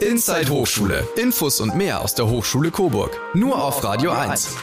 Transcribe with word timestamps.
Inside 0.00 0.50
Hochschule. 0.50 1.08
Infos 1.16 1.58
und 1.58 1.74
mehr 1.74 2.02
aus 2.02 2.14
der 2.14 2.28
Hochschule 2.28 2.70
Coburg. 2.70 3.18
Nur 3.32 3.64
auf 3.64 3.82
Radio 3.82 4.10
1. 4.10 4.54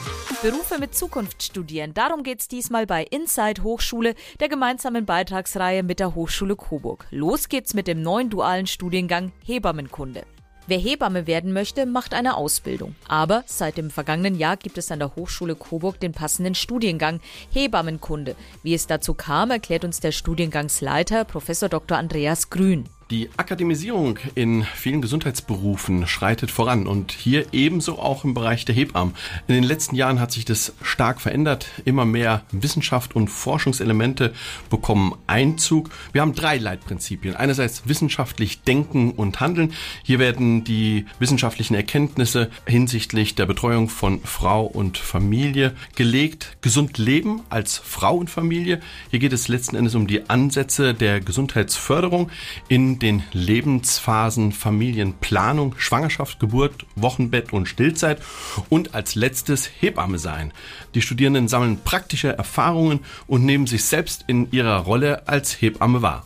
Berufe 0.43 0.77
mit 0.77 0.93
Zukunft 0.93 1.41
studieren. 1.41 1.95
Darum 1.95 2.21
geht's 2.21 2.47
diesmal 2.47 2.85
bei 2.85 3.03
Inside 3.03 3.63
Hochschule, 3.63 4.13
der 4.39 4.47
gemeinsamen 4.47 5.07
Beitragsreihe 5.07 5.81
mit 5.81 5.99
der 5.99 6.13
Hochschule 6.13 6.55
Coburg. 6.55 7.07
Los 7.09 7.49
geht's 7.49 7.73
mit 7.73 7.87
dem 7.87 8.03
neuen 8.03 8.29
dualen 8.29 8.67
Studiengang 8.67 9.31
Hebammenkunde. 9.43 10.23
Wer 10.67 10.77
Hebamme 10.77 11.25
werden 11.25 11.51
möchte, 11.51 11.87
macht 11.87 12.13
eine 12.13 12.37
Ausbildung. 12.37 12.95
Aber 13.07 13.43
seit 13.47 13.77
dem 13.77 13.89
vergangenen 13.89 14.37
Jahr 14.37 14.55
gibt 14.55 14.77
es 14.77 14.91
an 14.91 14.99
der 14.99 15.15
Hochschule 15.15 15.55
Coburg 15.55 15.99
den 15.99 16.11
passenden 16.11 16.53
Studiengang 16.53 17.21
Hebammenkunde. 17.51 18.35
Wie 18.61 18.75
es 18.75 18.85
dazu 18.85 19.15
kam, 19.15 19.49
erklärt 19.49 19.83
uns 19.83 19.99
der 19.99 20.11
Studiengangsleiter 20.11 21.25
Prof. 21.25 21.47
Dr. 21.47 21.97
Andreas 21.97 22.51
Grün. 22.51 22.85
Die 23.13 23.29
Akademisierung 23.37 24.17
in 24.33 24.63
vielen 24.63 25.03
Gesundheitsberufen 25.03 26.07
schreitet 26.07 26.49
voran 26.49 26.87
und 26.87 27.11
hier 27.11 27.45
ebenso 27.51 27.99
auch 27.99 28.23
im 28.23 28.33
Bereich 28.33 28.65
der 28.65 28.73
Hebammen. 28.73 29.13
In 29.47 29.53
den 29.53 29.63
letzten 29.63 29.95
Jahren 29.95 30.19
hat 30.19 30.31
sich 30.31 30.45
das 30.45 30.73
stark 30.81 31.21
verändert. 31.21 31.67
Immer 31.85 32.05
mehr 32.05 32.41
Wissenschaft 32.51 33.15
und 33.15 33.27
Forschungselemente 33.27 34.33
bekommen 34.71 35.13
Einzug. 35.27 35.91
Wir 36.11 36.21
haben 36.21 36.33
drei 36.33 36.57
Leitprinzipien. 36.57 37.35
Einerseits 37.35 37.87
wissenschaftlich 37.87 38.63
denken 38.63 39.11
und 39.11 39.39
handeln. 39.39 39.73
Hier 40.01 40.17
werden 40.17 40.63
die 40.63 41.05
wissenschaftlichen 41.19 41.75
Erkenntnisse 41.75 42.49
hinsichtlich 42.65 43.35
der 43.35 43.45
Betreuung 43.45 43.89
von 43.89 44.21
Frau 44.23 44.65
und 44.65 44.97
Familie 44.97 45.75
gelegt. 45.95 46.57
Gesund 46.61 46.97
leben 46.97 47.43
als 47.51 47.77
Frau 47.77 48.15
und 48.17 48.31
Familie. 48.31 48.81
Hier 49.11 49.19
geht 49.19 49.33
es 49.33 49.49
letzten 49.49 49.75
Endes 49.75 49.93
um 49.93 50.07
die 50.07 50.31
Ansätze 50.31 50.95
der 50.95 51.21
Gesundheitsförderung 51.21 52.31
in 52.69 52.97
den 53.03 53.21
Lebensphasen 53.33 54.53
Familienplanung, 54.53 55.75
Schwangerschaft, 55.77 56.39
Geburt, 56.39 56.85
Wochenbett 56.95 57.53
und 57.53 57.67
Stillzeit 57.67 58.21
und 58.69 58.95
als 58.95 59.13
letztes 59.13 59.69
Hebamme 59.79 60.17
sein. 60.17 60.53
Die 60.95 61.01
Studierenden 61.01 61.47
sammeln 61.47 61.81
praktische 61.83 62.29
Erfahrungen 62.29 63.01
und 63.27 63.45
nehmen 63.45 63.67
sich 63.67 63.85
selbst 63.85 64.23
in 64.27 64.51
ihrer 64.51 64.77
Rolle 64.77 65.27
als 65.27 65.61
Hebamme 65.61 66.01
wahr. 66.01 66.25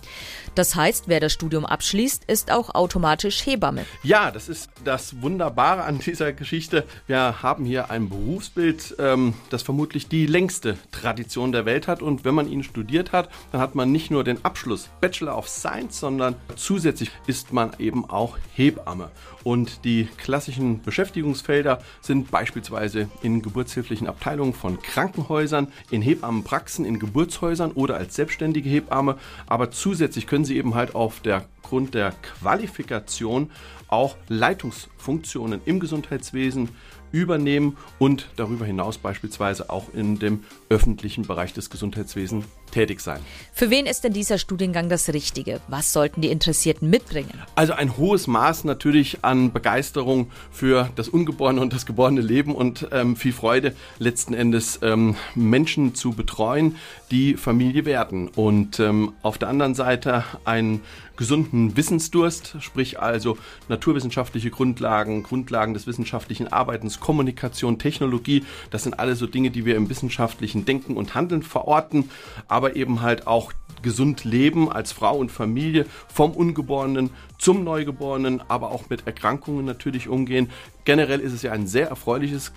Das 0.58 0.73
heißt, 0.73 1.03
wer 1.05 1.19
das 1.19 1.33
Studium 1.33 1.67
abschließt, 1.67 2.23
ist 2.25 2.52
auch 2.52 2.73
automatisch 2.73 3.45
Hebamme. 3.45 3.86
Ja, 4.02 4.31
das 4.31 4.50
ist 4.50 4.72
das 4.83 5.22
Wunderbare 5.22 5.83
an 5.83 5.99
dieser 5.99 6.33
Geschichte. 6.33 6.83
Wir 7.05 7.44
haben 7.44 7.64
hier 7.64 7.91
ein 7.91 8.09
Berufsbild, 8.09 8.95
ähm, 8.97 9.36
das 9.52 9.61
vermutlich 9.61 10.08
die 10.08 10.25
längste 10.25 10.75
Tradition 10.91 11.52
der 11.52 11.66
Welt 11.66 11.88
hat. 11.88 12.02
Und 12.02 12.25
wenn 12.25 12.33
man 12.33 12.52
ihn 12.52 12.64
studiert 12.64 13.11
hat, 13.11 13.30
dann 13.52 13.61
hat 13.61 13.75
man 13.75 13.91
nicht 13.91 14.09
nur 14.09 14.23
den 14.23 14.44
Abschluss 14.44 14.89
Bachelor 14.99 15.38
of 15.38 15.47
Science, 15.47 15.99
sondern 15.99 16.33
zusätzlich 16.55 17.11
ist 17.27 17.53
man 17.53 17.73
eben 17.77 18.09
auch 18.09 18.39
Hebamme. 18.55 19.11
Und 19.48 19.86
die 19.86 20.09
klassischen 20.17 20.81
Beschäftigungsfelder 20.81 21.81
sind 22.02 22.31
beispielsweise 22.31 23.08
in 23.22 23.42
geburtshilflichen 23.42 24.06
Abteilungen 24.06 24.54
von 24.54 24.81
Krankenhäusern, 24.81 25.72
in 25.89 26.02
Hebammenpraxen, 26.02 26.84
in 26.84 27.00
Geburtshäusern 27.00 27.72
oder 27.72 27.95
als 27.95 28.16
selbstständige 28.16 28.70
Hebamme. 28.70 29.16
Aber 29.45 29.72
zusätzlich 29.72 30.28
können 30.28 30.44
sie 30.44 30.58
eben 30.58 30.76
halt 30.76 30.95
auf 30.95 31.22
der 31.22 31.45
Grund 31.64 31.94
der 31.94 32.12
Qualifikation 32.12 33.50
auch 33.88 34.17
Leitungsfunktionen 34.28 35.61
im 35.64 35.80
Gesundheitswesen 35.80 36.67
übernehmen 37.14 37.78
und 38.00 38.28
darüber 38.36 38.66
hinaus 38.66 38.98
beispielsweise 38.98 39.70
auch 39.70 39.94
in 39.94 40.20
dem 40.20 40.44
öffentlichen 40.67 41.26
Bereich 41.26 41.54
des 41.54 41.70
Gesundheitswesens 41.70 42.44
tätig 42.72 43.00
sein. 43.00 43.20
Für 43.54 43.70
wen 43.70 43.86
ist 43.86 44.04
denn 44.04 44.14
dieser 44.14 44.38
Studiengang 44.38 44.90
das 44.90 45.10
Richtige? 45.10 45.62
Was 45.68 45.92
sollten 45.94 46.22
die 46.22 46.30
Interessierten 46.30 46.90
mitbringen? 46.90 47.34
Also 47.56 47.73
ein 47.73 47.98
hohes 47.98 48.28
Maß 48.28 48.66
natürlich 48.66 49.23
an 49.23 49.52
Begeisterung 49.52 50.30
für 50.52 50.90
das 50.95 51.08
ungeborene 51.08 51.62
und 51.62 51.73
das 51.73 51.86
geborene 51.86 52.22
Leben 52.22 52.54
und 52.54 52.88
ähm, 52.92 53.16
viel 53.16 53.34
Freude 53.34 53.76
letzten 53.98 54.34
Endes 54.34 54.80
ähm, 54.84 55.16
Menschen 55.34 55.95
zu 55.95 56.12
betreuen, 56.12 56.76
die 57.11 57.36
Familie 57.36 57.86
werden. 57.86 58.27
Und 58.27 58.80
ähm, 58.80 59.14
auf 59.22 59.38
der 59.38 59.50
anderen 59.50 59.73
Seite 59.73 60.23
einen 60.45 60.82
gesunden 61.17 61.76
Wissensdurst, 61.76 62.58
sprich 62.60 63.00
also 63.00 63.38
naturwissenschaftliche 63.67 64.52
Grundlagen, 64.52 65.23
Grundlagen 65.23 65.73
des 65.73 65.88
wissenschaftlichen 65.88 66.48
Arbeitens, 66.54 67.00
Kommunikation, 67.00 67.80
Technologie. 67.80 68.45
Das 68.70 68.83
sind 68.83 69.00
alles 69.00 69.20
so 69.20 69.27
Dinge, 69.27 69.50
die 69.50 69.66
wir 69.66 69.76
im 69.76 69.89
wissenschaftlichen 69.89 70.66
Denken 70.66 70.95
und 70.95 71.16
Handeln 71.16 71.44
verorten. 71.44 72.10
Aber 72.48 72.57
aber 72.58 72.76
eben 72.76 73.04
halt 73.04 73.28
auch 73.28 73.54
gesund 73.84 74.23
leben 74.23 74.72
als 74.72 74.92
Frau 74.92 75.16
und 75.16 75.32
Familie 75.32 75.86
vom 76.12 76.32
Ungeborenen 76.32 77.12
zum 77.38 77.64
Neugeborenen, 77.64 78.42
aber 78.48 78.72
auch 78.72 78.90
mit 78.90 79.06
Erkrankungen 79.06 79.64
natürlich 79.64 80.08
umgehen. 80.10 80.50
Generell 80.84 81.20
ist 81.20 81.34
es 81.34 81.44
ja 81.44 81.52
ein 81.52 81.68
sehr 81.68 81.90
erfreuliches 81.90 82.52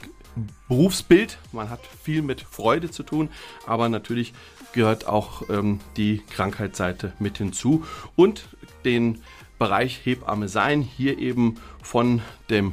Berufsbild. 0.70 1.36
Man 1.52 1.68
hat 1.68 1.80
viel 2.02 2.22
mit 2.22 2.40
Freude 2.40 2.90
zu 2.90 3.02
tun, 3.02 3.28
aber 3.66 3.90
natürlich 3.90 4.32
gehört 4.72 5.06
auch 5.06 5.50
ähm, 5.50 5.80
die 5.98 6.22
Krankheitsseite 6.30 7.12
mit 7.18 7.36
hinzu 7.36 7.84
und 8.16 8.48
den 8.86 9.20
Bereich 9.58 10.00
Hebamme 10.06 10.48
sein, 10.48 10.80
hier 10.80 11.18
eben 11.18 11.56
von 11.82 12.22
dem, 12.48 12.72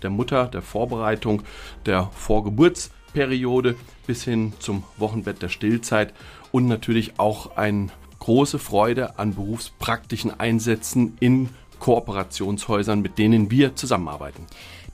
der 0.00 0.08
Mutter, 0.08 0.46
der 0.46 0.62
Vorbereitung, 0.62 1.42
der 1.84 2.10
Vorgeburtsperiode 3.12 3.76
bis 4.06 4.24
hin 4.24 4.52
zum 4.58 4.84
Wochenbett 4.96 5.42
der 5.42 5.48
Stillzeit 5.48 6.12
und 6.50 6.66
natürlich 6.66 7.18
auch 7.18 7.56
eine 7.56 7.88
große 8.18 8.58
Freude 8.58 9.18
an 9.18 9.34
berufspraktischen 9.34 10.38
Einsätzen 10.38 11.16
in 11.20 11.50
Kooperationshäusern, 11.78 13.02
mit 13.02 13.18
denen 13.18 13.50
wir 13.50 13.74
zusammenarbeiten. 13.74 14.46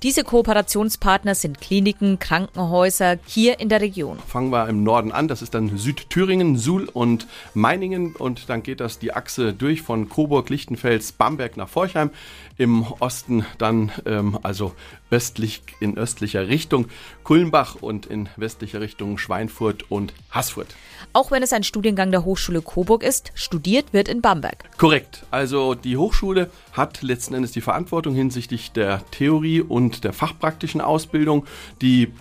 Diese 0.04 0.22
Kooperationspartner 0.22 1.34
sind 1.34 1.60
Kliniken, 1.60 2.20
Krankenhäuser 2.20 3.18
hier 3.26 3.58
in 3.58 3.68
der 3.68 3.80
Region. 3.80 4.16
Fangen 4.28 4.52
wir 4.52 4.68
im 4.68 4.84
Norden 4.84 5.10
an, 5.10 5.26
das 5.26 5.42
ist 5.42 5.54
dann 5.54 5.76
Südthüringen, 5.76 6.56
Suhl 6.56 6.84
und 6.84 7.26
Meiningen 7.52 8.14
und 8.14 8.48
dann 8.48 8.62
geht 8.62 8.78
das 8.78 9.00
die 9.00 9.12
Achse 9.12 9.52
durch 9.52 9.82
von 9.82 10.08
Coburg, 10.08 10.50
Lichtenfels, 10.50 11.10
Bamberg 11.10 11.56
nach 11.56 11.68
Forchheim. 11.68 12.10
Im 12.58 12.84
Osten 12.98 13.46
dann 13.58 13.92
ähm, 14.04 14.38
also 14.42 14.74
östlich 15.10 15.62
in 15.80 15.96
östlicher 15.96 16.48
Richtung 16.48 16.88
Kulmbach 17.22 17.76
und 17.76 18.06
in 18.06 18.28
westlicher 18.36 18.80
Richtung 18.80 19.16
Schweinfurt 19.16 19.90
und 19.90 20.12
Haßfurt. 20.32 20.74
Auch 21.12 21.30
wenn 21.30 21.42
es 21.42 21.52
ein 21.52 21.62
Studiengang 21.62 22.10
der 22.10 22.24
Hochschule 22.24 22.60
Coburg 22.60 23.02
ist, 23.02 23.32
studiert 23.34 23.92
wird 23.92 24.08
in 24.08 24.20
Bamberg. 24.20 24.76
Korrekt. 24.76 25.24
Also 25.30 25.74
die 25.74 25.96
Hochschule 25.96 26.50
hat 26.72 27.02
letzten 27.02 27.34
Endes 27.34 27.52
die 27.52 27.60
Verantwortung 27.60 28.14
hinsichtlich 28.14 28.72
der 28.72 29.02
Theorie 29.12 29.60
und 29.60 30.04
der 30.04 30.12
fachpraktischen 30.12 30.80
Ausbildung. 30.80 31.46
Die 31.80 32.12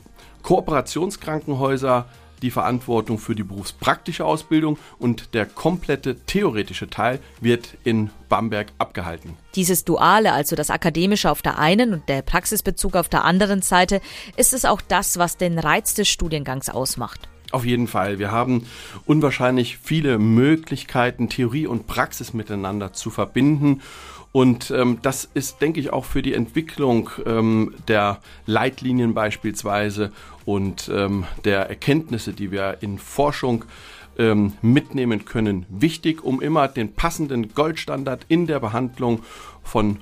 Kooperationskrankenhäuser 0.43 2.07
die 2.41 2.51
Verantwortung 2.51 3.19
für 3.19 3.35
die 3.35 3.43
berufspraktische 3.43 4.25
Ausbildung 4.25 4.77
und 4.99 5.33
der 5.33 5.45
komplette 5.45 6.15
theoretische 6.25 6.89
Teil 6.89 7.19
wird 7.41 7.77
in 7.83 8.09
Bamberg 8.29 8.67
abgehalten. 8.77 9.37
Dieses 9.55 9.85
Duale, 9.85 10.33
also 10.33 10.55
das 10.55 10.69
Akademische 10.69 11.31
auf 11.31 11.41
der 11.41 11.57
einen 11.59 11.93
und 11.93 12.09
der 12.09 12.21
Praxisbezug 12.21 12.95
auf 12.95 13.09
der 13.09 13.23
anderen 13.23 13.61
Seite, 13.61 14.01
ist 14.35 14.53
es 14.53 14.65
auch 14.65 14.81
das, 14.81 15.17
was 15.17 15.37
den 15.37 15.59
Reiz 15.59 15.93
des 15.93 16.07
Studiengangs 16.07 16.69
ausmacht. 16.69 17.27
Auf 17.51 17.65
jeden 17.65 17.87
Fall. 17.87 18.19
Wir 18.19 18.31
haben 18.31 18.67
unwahrscheinlich 19.05 19.77
viele 19.77 20.19
Möglichkeiten, 20.19 21.29
Theorie 21.29 21.65
und 21.65 21.87
Praxis 21.87 22.33
miteinander 22.33 22.91
zu 22.91 23.09
verbinden. 23.09 23.81
Und 24.37 24.69
ähm, 24.69 24.99
das 25.01 25.27
ist, 25.33 25.61
denke 25.63 25.79
ich, 25.79 25.91
auch 25.91 26.05
für 26.05 26.21
die 26.21 26.35
Entwicklung 26.35 27.09
ähm, 27.25 27.73
der 27.87 28.19
Leitlinien 28.45 29.15
beispielsweise 29.15 30.11
und 30.45 30.91
ähm, 30.93 31.25
der 31.43 31.67
Erkenntnisse, 31.69 32.33
die 32.33 32.51
wir 32.51 32.77
in 32.81 32.99
Forschung 32.99 33.65
ähm, 34.19 34.53
mitnehmen 34.61 35.25
können, 35.25 35.65
wichtig, 35.69 36.23
um 36.23 36.39
immer 36.39 36.67
den 36.67 36.93
passenden 36.93 37.55
Goldstandard 37.55 38.27
in 38.27 38.45
der 38.45 38.59
Behandlung 38.59 39.23
von 39.63 40.01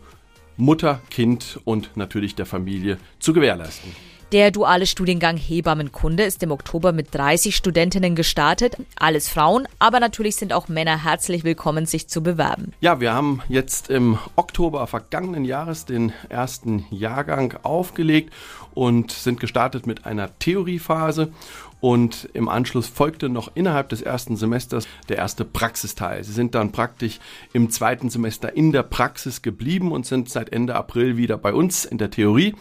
Mutter, 0.58 1.00
Kind 1.10 1.62
und 1.64 1.96
natürlich 1.96 2.36
der 2.36 2.46
Familie 2.46 2.98
zu 3.20 3.32
gewährleisten. 3.32 3.96
Der 4.36 4.52
duale 4.52 4.86
Studiengang 4.86 5.38
Hebammenkunde 5.38 6.24
ist 6.24 6.44
im 6.44 6.52
Oktober 6.52 6.92
mit 6.92 7.16
30 7.16 7.56
Studentinnen 7.56 8.16
gestartet. 8.16 8.76
Alles 8.98 9.30
Frauen, 9.30 9.66
aber 9.80 10.02
natürlich 10.02 10.36
sind 10.36 10.52
auch 10.52 10.68
Männer 10.68 11.06
herzlich 11.06 11.46
willkommen, 11.46 11.86
sich 11.86 12.10
zu 12.10 12.22
bewerben. 12.22 12.74
Ja, 12.82 13.00
wir 13.00 13.14
haben 13.14 13.42
jetzt 13.48 13.90
im 13.90 14.18
Oktober 14.36 14.88
vergangenen 14.88 15.46
Jahres 15.46 15.86
den 15.86 16.12
ersten 16.28 16.86
Jahrgang 16.90 17.54
aufgelegt 17.64 18.34
und 18.74 19.14
sind 19.14 19.40
gestartet 19.40 19.88
mit 19.88 20.06
einer 20.06 20.38
Theoriephase 20.38 21.32
und 21.80 22.30
im 22.34 22.50
Anschluss 22.50 22.88
folgte 22.88 23.30
noch 23.30 23.52
innerhalb 23.54 23.90
des 23.90 24.02
ersten 24.02 24.36
Semesters 24.36 24.88
der 25.08 25.18
erste 25.18 25.46
Praxisteil. 25.46 26.24
Sie 26.24 26.34
sind 26.34 26.56
dann 26.56 26.72
praktisch 26.72 27.20
im 27.54 27.70
zweiten 27.70 28.10
Semester 28.10 28.56
in 28.56 28.72
der 28.72 28.84
Praxis 28.84 29.44
geblieben 29.44 29.92
und 29.92 30.06
sind 30.06 30.30
seit 30.30 30.52
Ende 30.52 30.76
April 30.76 31.16
wieder 31.16 31.38
bei 31.38 31.54
uns 31.54 31.86
in 31.86 32.00
der 32.00 32.10
Theorie 32.10 32.56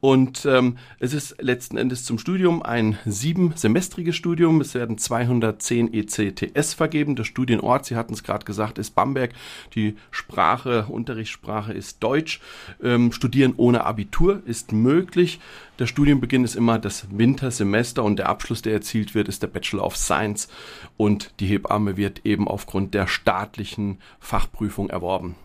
und 0.00 0.46
ähm, 0.46 0.78
es 0.98 1.12
ist 1.12 1.42
letzten 1.42 1.76
Endes 1.76 2.04
zum 2.04 2.18
Studium 2.18 2.62
ein 2.62 2.98
siebensemestriges 3.04 4.16
Studium. 4.16 4.60
Es 4.62 4.74
werden 4.74 4.96
210 4.96 5.92
ECTS 5.92 6.72
vergeben. 6.72 7.16
Der 7.16 7.24
Studienort, 7.24 7.84
Sie 7.84 7.96
hatten 7.96 8.14
es 8.14 8.24
gerade 8.24 8.46
gesagt, 8.46 8.78
ist 8.78 8.94
Bamberg. 8.94 9.32
Die 9.74 9.96
Sprache, 10.10 10.86
Unterrichtssprache 10.86 11.74
ist 11.74 12.02
Deutsch. 12.02 12.40
Ähm, 12.82 13.12
Studieren 13.12 13.52
ohne 13.58 13.84
Abitur 13.84 14.42
ist 14.46 14.72
möglich. 14.72 15.38
Der 15.78 15.86
Studienbeginn 15.86 16.44
ist 16.44 16.56
immer 16.56 16.78
das 16.78 17.06
Wintersemester 17.10 18.02
und 18.02 18.18
der 18.18 18.28
Abschluss, 18.28 18.62
der 18.62 18.72
erzielt 18.72 19.14
wird, 19.14 19.28
ist 19.28 19.42
der 19.42 19.48
Bachelor 19.48 19.84
of 19.84 19.96
Science. 19.96 20.48
Und 20.96 21.32
die 21.40 21.46
Hebamme 21.46 21.98
wird 21.98 22.24
eben 22.24 22.48
aufgrund 22.48 22.94
der 22.94 23.06
staatlichen 23.06 23.98
Fachprüfung 24.18 24.88
erworben. 24.88 25.36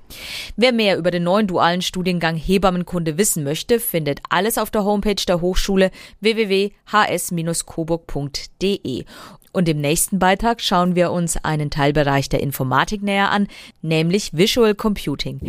Wer 0.56 0.72
mehr 0.72 0.98
über 0.98 1.12
den 1.12 1.24
neuen 1.24 1.48
dualen 1.48 1.82
Studiengang 1.82 2.36
Hebammenkunde 2.36 3.18
wissen 3.18 3.44
möchte, 3.44 3.80
findet 3.80 4.22
alles 4.30 4.58
auf 4.58 4.72
der 4.72 4.86
Homepage 4.86 5.22
der 5.28 5.42
Hochschule 5.42 5.92
www.hs-coburg.de. 6.22 9.04
Und 9.52 9.70
im 9.70 9.80
nächsten 9.80 10.18
Beitrag 10.20 10.62
schauen 10.62 10.96
wir 10.96 11.12
uns 11.12 11.38
einen 11.38 11.70
Teilbereich 11.70 12.28
der 12.28 12.42
Informatik 12.42 13.02
näher 13.02 13.32
an, 13.32 13.48
nämlich 13.82 14.34
Visual 14.34 14.76
Computing. 14.76 15.40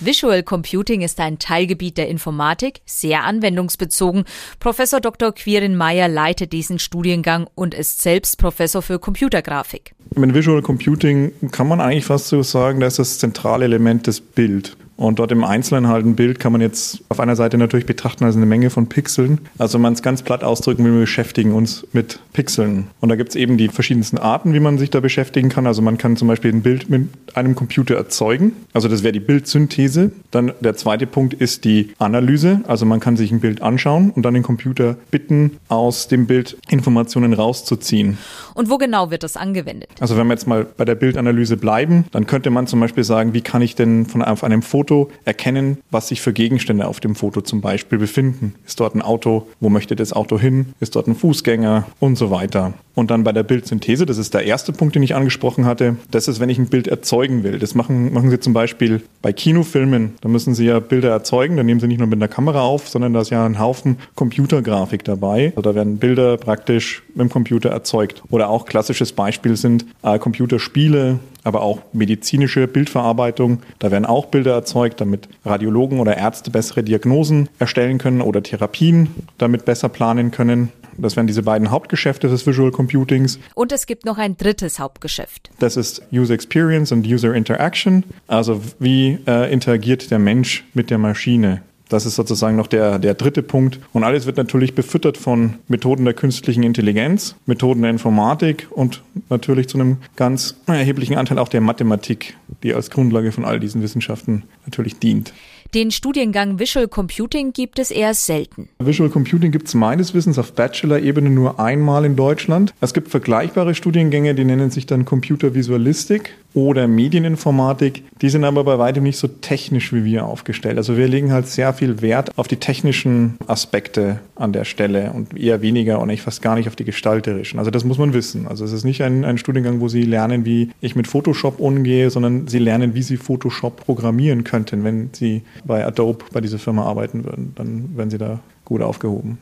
Visual 0.00 0.44
Computing 0.44 1.00
ist 1.00 1.18
ein 1.18 1.40
Teilgebiet 1.40 1.98
der 1.98 2.08
Informatik, 2.08 2.82
sehr 2.86 3.24
anwendungsbezogen. 3.24 4.24
Professor 4.60 5.00
Dr. 5.00 5.32
Quirin 5.32 5.76
Meyer 5.76 6.06
leitet 6.06 6.52
diesen 6.52 6.78
Studiengang 6.78 7.48
und 7.56 7.74
ist 7.74 8.00
selbst 8.00 8.38
Professor 8.38 8.80
für 8.80 9.00
Computergrafik. 9.00 9.94
Mit 10.14 10.34
Visual 10.34 10.62
Computing 10.62 11.32
kann 11.50 11.66
man 11.66 11.80
eigentlich 11.80 12.04
fast 12.04 12.28
so 12.28 12.44
sagen, 12.44 12.78
dass 12.78 12.96
das 12.96 13.18
zentrale 13.18 13.64
Element 13.64 14.06
das 14.06 14.20
Bild. 14.20 14.76
Und 14.98 15.20
dort 15.20 15.30
im 15.30 15.44
Einzelnen 15.44 15.86
halt 15.86 16.04
ein 16.04 16.16
Bild 16.16 16.40
kann 16.40 16.50
man 16.50 16.60
jetzt 16.60 17.04
auf 17.08 17.20
einer 17.20 17.36
Seite 17.36 17.56
natürlich 17.56 17.86
betrachten 17.86 18.24
als 18.24 18.34
eine 18.34 18.46
Menge 18.46 18.68
von 18.68 18.88
Pixeln. 18.88 19.38
Also 19.56 19.74
wenn 19.74 19.82
man 19.82 19.92
es 19.92 20.02
ganz 20.02 20.22
platt 20.22 20.42
ausdrücken 20.42 20.84
will, 20.84 20.92
wir 20.92 21.00
beschäftigen 21.02 21.54
uns 21.54 21.86
mit 21.92 22.18
Pixeln. 22.32 22.88
Und 23.00 23.08
da 23.08 23.14
gibt 23.14 23.30
es 23.30 23.36
eben 23.36 23.58
die 23.58 23.68
verschiedensten 23.68 24.18
Arten, 24.18 24.54
wie 24.54 24.60
man 24.60 24.76
sich 24.76 24.90
da 24.90 24.98
beschäftigen 24.98 25.50
kann. 25.50 25.68
Also 25.68 25.82
man 25.82 25.98
kann 25.98 26.16
zum 26.16 26.26
Beispiel 26.26 26.52
ein 26.52 26.62
Bild 26.62 26.90
mit 26.90 27.08
einem 27.34 27.54
Computer 27.54 27.94
erzeugen. 27.94 28.54
Also 28.72 28.88
das 28.88 29.04
wäre 29.04 29.12
die 29.12 29.20
Bildsynthese. 29.20 30.10
Dann 30.32 30.52
der 30.60 30.76
zweite 30.76 31.06
Punkt 31.06 31.32
ist 31.32 31.64
die 31.64 31.92
Analyse. 31.98 32.62
Also 32.66 32.84
man 32.84 32.98
kann 32.98 33.16
sich 33.16 33.30
ein 33.30 33.38
Bild 33.38 33.62
anschauen 33.62 34.10
und 34.10 34.24
dann 34.24 34.34
den 34.34 34.42
Computer 34.42 34.96
bitten, 35.12 35.58
aus 35.68 36.08
dem 36.08 36.26
Bild 36.26 36.58
Informationen 36.70 37.34
rauszuziehen. 37.34 38.18
Und 38.54 38.68
wo 38.68 38.78
genau 38.78 39.12
wird 39.12 39.22
das 39.22 39.36
angewendet? 39.36 39.90
Also 40.00 40.16
wenn 40.16 40.26
wir 40.26 40.34
jetzt 40.34 40.48
mal 40.48 40.66
bei 40.76 40.84
der 40.84 40.96
Bildanalyse 40.96 41.56
bleiben, 41.56 42.06
dann 42.10 42.26
könnte 42.26 42.50
man 42.50 42.66
zum 42.66 42.80
Beispiel 42.80 43.04
sagen, 43.04 43.32
wie 43.32 43.42
kann 43.42 43.62
ich 43.62 43.76
denn 43.76 44.04
von 44.04 44.22
einem 44.22 44.62
Foto 44.62 44.87
Foto 44.88 45.10
erkennen, 45.26 45.78
was 45.90 46.08
sich 46.08 46.22
für 46.22 46.32
Gegenstände 46.32 46.88
auf 46.88 46.98
dem 46.98 47.14
Foto 47.14 47.42
zum 47.42 47.60
Beispiel 47.60 47.98
befinden. 47.98 48.54
Ist 48.66 48.80
dort 48.80 48.94
ein 48.94 49.02
Auto? 49.02 49.46
Wo 49.60 49.68
möchte 49.68 49.94
das 49.96 50.14
Auto 50.14 50.38
hin? 50.38 50.72
Ist 50.80 50.96
dort 50.96 51.06
ein 51.08 51.14
Fußgänger? 51.14 51.86
Und 52.00 52.16
so 52.16 52.30
weiter. 52.30 52.72
Und 52.98 53.12
dann 53.12 53.22
bei 53.22 53.30
der 53.30 53.44
Bildsynthese, 53.44 54.06
das 54.06 54.18
ist 54.18 54.34
der 54.34 54.44
erste 54.44 54.72
Punkt, 54.72 54.96
den 54.96 55.04
ich 55.04 55.14
angesprochen 55.14 55.66
hatte, 55.66 55.98
das 56.10 56.26
ist, 56.26 56.40
wenn 56.40 56.48
ich 56.48 56.58
ein 56.58 56.66
Bild 56.66 56.88
erzeugen 56.88 57.44
will. 57.44 57.60
Das 57.60 57.76
machen, 57.76 58.12
machen 58.12 58.28
Sie 58.28 58.40
zum 58.40 58.54
Beispiel 58.54 59.02
bei 59.22 59.32
Kinofilmen. 59.32 60.14
Da 60.20 60.28
müssen 60.28 60.52
Sie 60.52 60.64
ja 60.64 60.80
Bilder 60.80 61.10
erzeugen. 61.10 61.56
Da 61.56 61.62
nehmen 61.62 61.78
Sie 61.78 61.86
nicht 61.86 61.98
nur 61.98 62.08
mit 62.08 62.18
einer 62.18 62.26
Kamera 62.26 62.62
auf, 62.62 62.88
sondern 62.88 63.12
da 63.12 63.20
ist 63.20 63.30
ja 63.30 63.46
ein 63.46 63.60
Haufen 63.60 63.98
Computergrafik 64.16 65.04
dabei. 65.04 65.52
Also 65.54 65.62
da 65.62 65.76
werden 65.76 65.98
Bilder 65.98 66.38
praktisch 66.38 67.04
mit 67.10 67.20
dem 67.20 67.28
Computer 67.28 67.70
erzeugt. 67.70 68.24
Oder 68.30 68.48
auch 68.48 68.66
klassisches 68.66 69.12
Beispiel 69.12 69.54
sind 69.54 69.86
äh, 70.02 70.18
Computerspiele, 70.18 71.20
aber 71.44 71.62
auch 71.62 71.82
medizinische 71.92 72.66
Bildverarbeitung. 72.66 73.60
Da 73.78 73.92
werden 73.92 74.06
auch 74.06 74.26
Bilder 74.26 74.54
erzeugt, 74.54 75.00
damit 75.00 75.28
Radiologen 75.44 76.00
oder 76.00 76.16
Ärzte 76.16 76.50
bessere 76.50 76.82
Diagnosen 76.82 77.48
erstellen 77.60 77.98
können 77.98 78.22
oder 78.22 78.42
Therapien 78.42 79.08
damit 79.38 79.64
besser 79.64 79.88
planen 79.88 80.32
können. 80.32 80.72
Das 80.98 81.16
wären 81.16 81.26
diese 81.26 81.42
beiden 81.42 81.70
Hauptgeschäfte 81.70 82.28
des 82.28 82.46
Visual 82.46 82.70
Computings. 82.70 83.38
Und 83.54 83.72
es 83.72 83.86
gibt 83.86 84.04
noch 84.04 84.18
ein 84.18 84.36
drittes 84.36 84.78
Hauptgeschäft. 84.78 85.50
Das 85.58 85.76
ist 85.76 86.02
User 86.12 86.34
Experience 86.34 86.92
und 86.92 87.06
User 87.06 87.34
Interaction. 87.34 88.04
Also 88.26 88.60
wie 88.78 89.18
äh, 89.26 89.52
interagiert 89.52 90.10
der 90.10 90.18
Mensch 90.18 90.64
mit 90.74 90.90
der 90.90 90.98
Maschine? 90.98 91.62
Das 91.88 92.04
ist 92.04 92.16
sozusagen 92.16 92.56
noch 92.56 92.66
der, 92.66 92.98
der 92.98 93.14
dritte 93.14 93.42
Punkt. 93.42 93.80
Und 93.92 94.04
alles 94.04 94.26
wird 94.26 94.36
natürlich 94.36 94.74
befüttert 94.74 95.16
von 95.16 95.54
Methoden 95.68 96.04
der 96.04 96.14
künstlichen 96.14 96.62
Intelligenz, 96.62 97.34
Methoden 97.46 97.80
der 97.82 97.90
Informatik 97.90 98.68
und 98.70 99.02
natürlich 99.30 99.68
zu 99.68 99.78
einem 99.78 99.98
ganz 100.16 100.56
erheblichen 100.66 101.16
Anteil 101.16 101.38
auch 101.38 101.48
der 101.48 101.62
Mathematik, 101.62 102.36
die 102.62 102.74
als 102.74 102.90
Grundlage 102.90 103.32
von 103.32 103.44
all 103.44 103.58
diesen 103.58 103.82
Wissenschaften 103.82 104.42
natürlich 104.66 104.98
dient. 104.98 105.32
Den 105.74 105.90
Studiengang 105.90 106.58
Visual 106.58 106.88
Computing 106.88 107.52
gibt 107.52 107.78
es 107.78 107.90
eher 107.90 108.14
selten. 108.14 108.70
Visual 108.78 109.10
Computing 109.10 109.52
gibt 109.52 109.68
es 109.68 109.74
meines 109.74 110.14
Wissens 110.14 110.38
auf 110.38 110.52
Bachelor-Ebene 110.54 111.28
nur 111.28 111.60
einmal 111.60 112.06
in 112.06 112.16
Deutschland. 112.16 112.72
Es 112.80 112.94
gibt 112.94 113.08
vergleichbare 113.08 113.74
Studiengänge, 113.74 114.34
die 114.34 114.46
nennen 114.46 114.70
sich 114.70 114.86
dann 114.86 115.04
Computervisualistik 115.04 116.34
oder 116.58 116.88
Medieninformatik. 116.88 118.02
Die 118.20 118.28
sind 118.30 118.42
aber 118.42 118.64
bei 118.64 118.80
weitem 118.80 119.04
nicht 119.04 119.16
so 119.16 119.28
technisch 119.28 119.92
wie 119.92 120.04
wir 120.04 120.26
aufgestellt. 120.26 120.76
Also 120.76 120.96
wir 120.96 121.06
legen 121.06 121.32
halt 121.32 121.46
sehr 121.46 121.72
viel 121.72 122.02
Wert 122.02 122.36
auf 122.36 122.48
die 122.48 122.56
technischen 122.56 123.36
Aspekte 123.46 124.18
an 124.34 124.52
der 124.52 124.64
Stelle 124.64 125.12
und 125.12 125.38
eher 125.38 125.62
weniger 125.62 126.00
und 126.00 126.08
eigentlich 126.08 126.22
fast 126.22 126.42
gar 126.42 126.56
nicht 126.56 126.66
auf 126.66 126.74
die 126.74 126.84
gestalterischen. 126.84 127.60
Also 127.60 127.70
das 127.70 127.84
muss 127.84 127.98
man 127.98 128.12
wissen. 128.12 128.48
Also 128.48 128.64
es 128.64 128.72
ist 128.72 128.82
nicht 128.82 129.02
ein, 129.02 129.24
ein 129.24 129.38
Studiengang, 129.38 129.78
wo 129.78 129.86
Sie 129.86 130.02
lernen, 130.02 130.44
wie 130.44 130.70
ich 130.80 130.96
mit 130.96 131.06
Photoshop 131.06 131.60
umgehe, 131.60 132.10
sondern 132.10 132.48
Sie 132.48 132.58
lernen, 132.58 132.94
wie 132.94 133.02
Sie 133.02 133.18
Photoshop 133.18 133.76
programmieren 133.84 134.42
könnten, 134.42 134.82
wenn 134.82 135.10
Sie 135.12 135.42
bei 135.64 135.86
Adobe 135.86 136.24
bei 136.32 136.40
dieser 136.40 136.58
Firma 136.58 136.86
arbeiten 136.86 137.24
würden. 137.24 137.52
Dann 137.54 137.96
wären 137.96 138.10
Sie 138.10 138.18
da 138.18 138.40
gut 138.64 138.82
aufgehoben. 138.82 139.38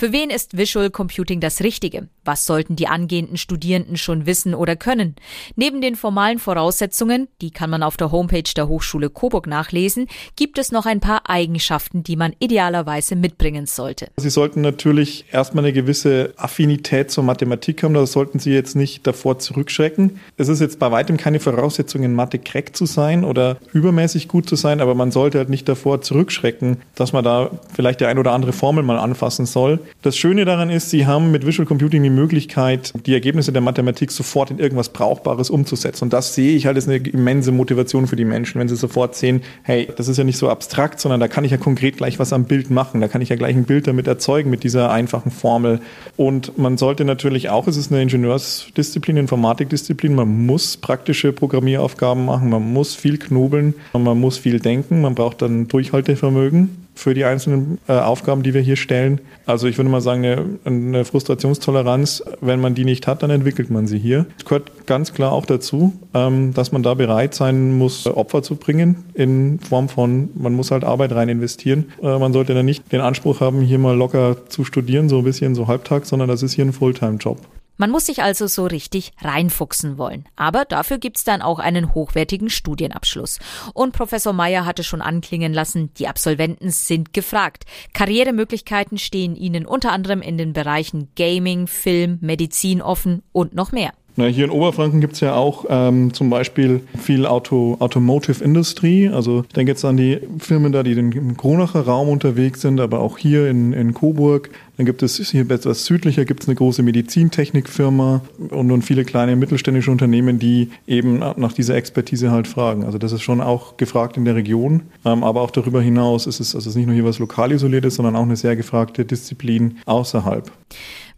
Für 0.00 0.12
wen 0.12 0.30
ist 0.30 0.56
Visual 0.56 0.88
Computing 0.88 1.40
das 1.40 1.60
Richtige? 1.60 2.08
Was 2.24 2.46
sollten 2.46 2.74
die 2.74 2.86
angehenden 2.86 3.36
Studierenden 3.36 3.98
schon 3.98 4.24
wissen 4.24 4.54
oder 4.54 4.74
können? 4.74 5.14
Neben 5.56 5.82
den 5.82 5.94
formalen 5.94 6.38
Voraussetzungen, 6.38 7.28
die 7.42 7.50
kann 7.50 7.68
man 7.68 7.82
auf 7.82 7.98
der 7.98 8.10
Homepage 8.10 8.50
der 8.56 8.66
Hochschule 8.66 9.10
Coburg 9.10 9.46
nachlesen, 9.46 10.06
gibt 10.36 10.56
es 10.56 10.72
noch 10.72 10.86
ein 10.86 11.00
paar 11.00 11.28
Eigenschaften, 11.28 12.02
die 12.02 12.16
man 12.16 12.34
idealerweise 12.38 13.14
mitbringen 13.14 13.66
sollte. 13.66 14.08
Sie 14.16 14.30
sollten 14.30 14.62
natürlich 14.62 15.26
erstmal 15.32 15.64
eine 15.64 15.74
gewisse 15.74 16.32
Affinität 16.38 17.10
zur 17.10 17.24
Mathematik 17.24 17.82
haben, 17.82 17.92
da 17.92 18.06
sollten 18.06 18.38
Sie 18.38 18.52
jetzt 18.52 18.76
nicht 18.76 19.06
davor 19.06 19.38
zurückschrecken. 19.38 20.18
Es 20.38 20.48
ist 20.48 20.60
jetzt 20.60 20.78
bei 20.78 20.90
weitem 20.90 21.18
keine 21.18 21.40
Voraussetzung, 21.40 22.04
in 22.04 22.14
Mathe 22.14 22.38
crack 22.38 22.74
zu 22.74 22.86
sein 22.86 23.22
oder 23.22 23.58
übermäßig 23.74 24.28
gut 24.28 24.48
zu 24.48 24.56
sein, 24.56 24.80
aber 24.80 24.94
man 24.94 25.10
sollte 25.10 25.36
halt 25.36 25.50
nicht 25.50 25.68
davor 25.68 26.00
zurückschrecken, 26.00 26.78
dass 26.94 27.12
man 27.12 27.22
da 27.22 27.50
vielleicht 27.74 28.00
die 28.00 28.06
ein 28.06 28.18
oder 28.18 28.32
andere 28.32 28.54
Formel 28.54 28.82
mal 28.82 28.98
anfassen 28.98 29.44
soll. 29.44 29.78
Das 30.02 30.16
Schöne 30.16 30.46
daran 30.46 30.70
ist, 30.70 30.88
Sie 30.88 31.06
haben 31.06 31.30
mit 31.30 31.46
Visual 31.46 31.66
Computing 31.66 32.02
die 32.02 32.10
Möglichkeit, 32.10 32.92
die 33.04 33.12
Ergebnisse 33.12 33.52
der 33.52 33.60
Mathematik 33.60 34.10
sofort 34.10 34.50
in 34.50 34.58
irgendwas 34.58 34.88
Brauchbares 34.88 35.50
umzusetzen. 35.50 36.04
Und 36.04 36.12
das 36.12 36.34
sehe 36.34 36.56
ich 36.56 36.64
halt 36.64 36.76
als 36.76 36.88
eine 36.88 36.96
immense 36.96 37.52
Motivation 37.52 38.06
für 38.06 38.16
die 38.16 38.24
Menschen, 38.24 38.60
wenn 38.60 38.68
sie 38.68 38.76
sofort 38.76 39.14
sehen, 39.14 39.42
hey, 39.62 39.88
das 39.96 40.08
ist 40.08 40.16
ja 40.16 40.24
nicht 40.24 40.38
so 40.38 40.48
abstrakt, 40.48 41.00
sondern 41.00 41.20
da 41.20 41.28
kann 41.28 41.44
ich 41.44 41.50
ja 41.50 41.58
konkret 41.58 41.98
gleich 41.98 42.18
was 42.18 42.32
am 42.32 42.44
Bild 42.44 42.70
machen. 42.70 43.02
Da 43.02 43.08
kann 43.08 43.20
ich 43.20 43.28
ja 43.28 43.36
gleich 43.36 43.54
ein 43.54 43.64
Bild 43.64 43.86
damit 43.86 44.06
erzeugen 44.06 44.48
mit 44.48 44.64
dieser 44.64 44.90
einfachen 44.90 45.30
Formel. 45.30 45.80
Und 46.16 46.56
man 46.56 46.78
sollte 46.78 47.04
natürlich 47.04 47.50
auch, 47.50 47.68
es 47.68 47.76
ist 47.76 47.92
eine 47.92 48.00
Ingenieursdisziplin, 48.00 49.18
Informatikdisziplin, 49.18 50.14
man 50.14 50.46
muss 50.46 50.78
praktische 50.78 51.32
Programmieraufgaben 51.32 52.24
machen, 52.24 52.48
man 52.48 52.72
muss 52.72 52.94
viel 52.94 53.18
knobeln, 53.18 53.74
man 53.92 54.18
muss 54.18 54.38
viel 54.38 54.60
denken, 54.60 55.02
man 55.02 55.14
braucht 55.14 55.42
dann 55.42 55.68
Durchhaltevermögen 55.68 56.80
für 57.00 57.14
die 57.14 57.24
einzelnen 57.24 57.78
äh, 57.88 57.92
Aufgaben, 57.92 58.42
die 58.42 58.54
wir 58.54 58.60
hier 58.60 58.76
stellen. 58.76 59.20
Also 59.46 59.66
ich 59.66 59.78
würde 59.78 59.90
mal 59.90 60.00
sagen, 60.00 60.24
eine, 60.24 60.58
eine, 60.64 61.04
Frustrationstoleranz, 61.04 62.22
wenn 62.40 62.60
man 62.60 62.74
die 62.74 62.84
nicht 62.84 63.06
hat, 63.06 63.22
dann 63.22 63.30
entwickelt 63.30 63.70
man 63.70 63.86
sie 63.86 63.98
hier. 63.98 64.26
Es 64.38 64.44
gehört 64.44 64.86
ganz 64.86 65.14
klar 65.14 65.32
auch 65.32 65.46
dazu, 65.46 65.94
ähm, 66.14 66.52
dass 66.52 66.72
man 66.72 66.82
da 66.82 66.94
bereit 66.94 67.34
sein 67.34 67.76
muss, 67.78 68.06
Opfer 68.06 68.42
zu 68.42 68.56
bringen 68.56 69.04
in 69.14 69.58
Form 69.60 69.88
von, 69.88 70.30
man 70.34 70.52
muss 70.52 70.70
halt 70.70 70.84
Arbeit 70.84 71.12
rein 71.12 71.28
investieren. 71.28 71.86
Äh, 72.02 72.18
man 72.18 72.32
sollte 72.32 72.54
dann 72.54 72.66
nicht 72.66 72.92
den 72.92 73.00
Anspruch 73.00 73.40
haben, 73.40 73.62
hier 73.62 73.78
mal 73.78 73.96
locker 73.96 74.48
zu 74.48 74.64
studieren, 74.64 75.08
so 75.08 75.18
ein 75.18 75.24
bisschen 75.24 75.54
so 75.54 75.66
halbtags, 75.68 76.10
sondern 76.10 76.28
das 76.28 76.42
ist 76.42 76.52
hier 76.52 76.64
ein 76.64 76.72
Fulltime-Job. 76.72 77.38
Man 77.80 77.90
muss 77.90 78.04
sich 78.04 78.22
also 78.22 78.46
so 78.46 78.66
richtig 78.66 79.12
reinfuchsen 79.22 79.96
wollen. 79.96 80.26
Aber 80.36 80.66
dafür 80.66 80.98
gibt's 80.98 81.24
dann 81.24 81.40
auch 81.40 81.58
einen 81.58 81.94
hochwertigen 81.94 82.50
Studienabschluss. 82.50 83.38
Und 83.72 83.94
Professor 83.94 84.34
Meyer 84.34 84.66
hatte 84.66 84.84
schon 84.84 85.00
anklingen 85.00 85.54
lassen, 85.54 85.90
die 85.94 86.06
Absolventen 86.06 86.68
sind 86.68 87.14
gefragt. 87.14 87.64
Karrieremöglichkeiten 87.94 88.98
stehen 88.98 89.34
ihnen 89.34 89.64
unter 89.64 89.92
anderem 89.92 90.20
in 90.20 90.36
den 90.36 90.52
Bereichen 90.52 91.08
Gaming, 91.16 91.68
Film, 91.68 92.18
Medizin 92.20 92.82
offen 92.82 93.22
und 93.32 93.54
noch 93.54 93.72
mehr. 93.72 93.94
Na, 94.20 94.26
hier 94.26 94.44
in 94.44 94.50
Oberfranken 94.50 95.00
gibt 95.00 95.14
es 95.14 95.20
ja 95.20 95.34
auch 95.34 95.64
ähm, 95.70 96.12
zum 96.12 96.28
Beispiel 96.28 96.82
viel 96.98 97.24
Auto, 97.24 97.78
Automotive 97.78 98.44
Industry. 98.44 99.08
Also 99.08 99.44
ich 99.48 99.54
denke 99.54 99.72
jetzt 99.72 99.82
an 99.82 99.96
die 99.96 100.18
Firmen 100.38 100.72
da, 100.72 100.82
die 100.82 100.92
im 100.92 101.38
Kronacher 101.38 101.80
Raum 101.80 102.10
unterwegs 102.10 102.60
sind, 102.60 102.80
aber 102.80 103.00
auch 103.00 103.16
hier 103.16 103.48
in, 103.48 103.72
in 103.72 103.94
Coburg 103.94 104.50
Dann 104.76 104.84
gibt 104.84 105.02
es 105.02 105.16
hier 105.30 105.50
etwas 105.50 105.86
südlicher 105.86 106.26
gibt 106.26 106.42
es 106.42 106.48
eine 106.48 106.54
große 106.54 106.82
Medizintechnikfirma 106.82 108.20
und 108.50 108.66
nun 108.66 108.82
viele 108.82 109.04
kleine 109.04 109.36
mittelständische 109.36 109.90
Unternehmen, 109.90 110.38
die 110.38 110.68
eben 110.86 111.18
nach 111.18 111.52
dieser 111.54 111.76
Expertise 111.76 112.30
halt 112.30 112.46
fragen. 112.46 112.84
Also 112.84 112.98
das 112.98 113.12
ist 113.12 113.22
schon 113.22 113.40
auch 113.40 113.78
gefragt 113.78 114.18
in 114.18 114.26
der 114.26 114.36
Region, 114.36 114.82
ähm, 115.06 115.24
aber 115.24 115.40
auch 115.40 115.50
darüber 115.50 115.80
hinaus 115.80 116.26
ist 116.26 116.40
es 116.40 116.54
also 116.54 116.78
nicht 116.78 116.86
nur 116.86 116.94
hier 116.94 117.06
was 117.06 117.18
lokal 117.18 117.52
isoliertes, 117.52 117.94
sondern 117.94 118.16
auch 118.16 118.22
eine 118.22 118.36
sehr 118.36 118.56
gefragte 118.56 119.06
Disziplin 119.06 119.78
außerhalb. 119.86 120.50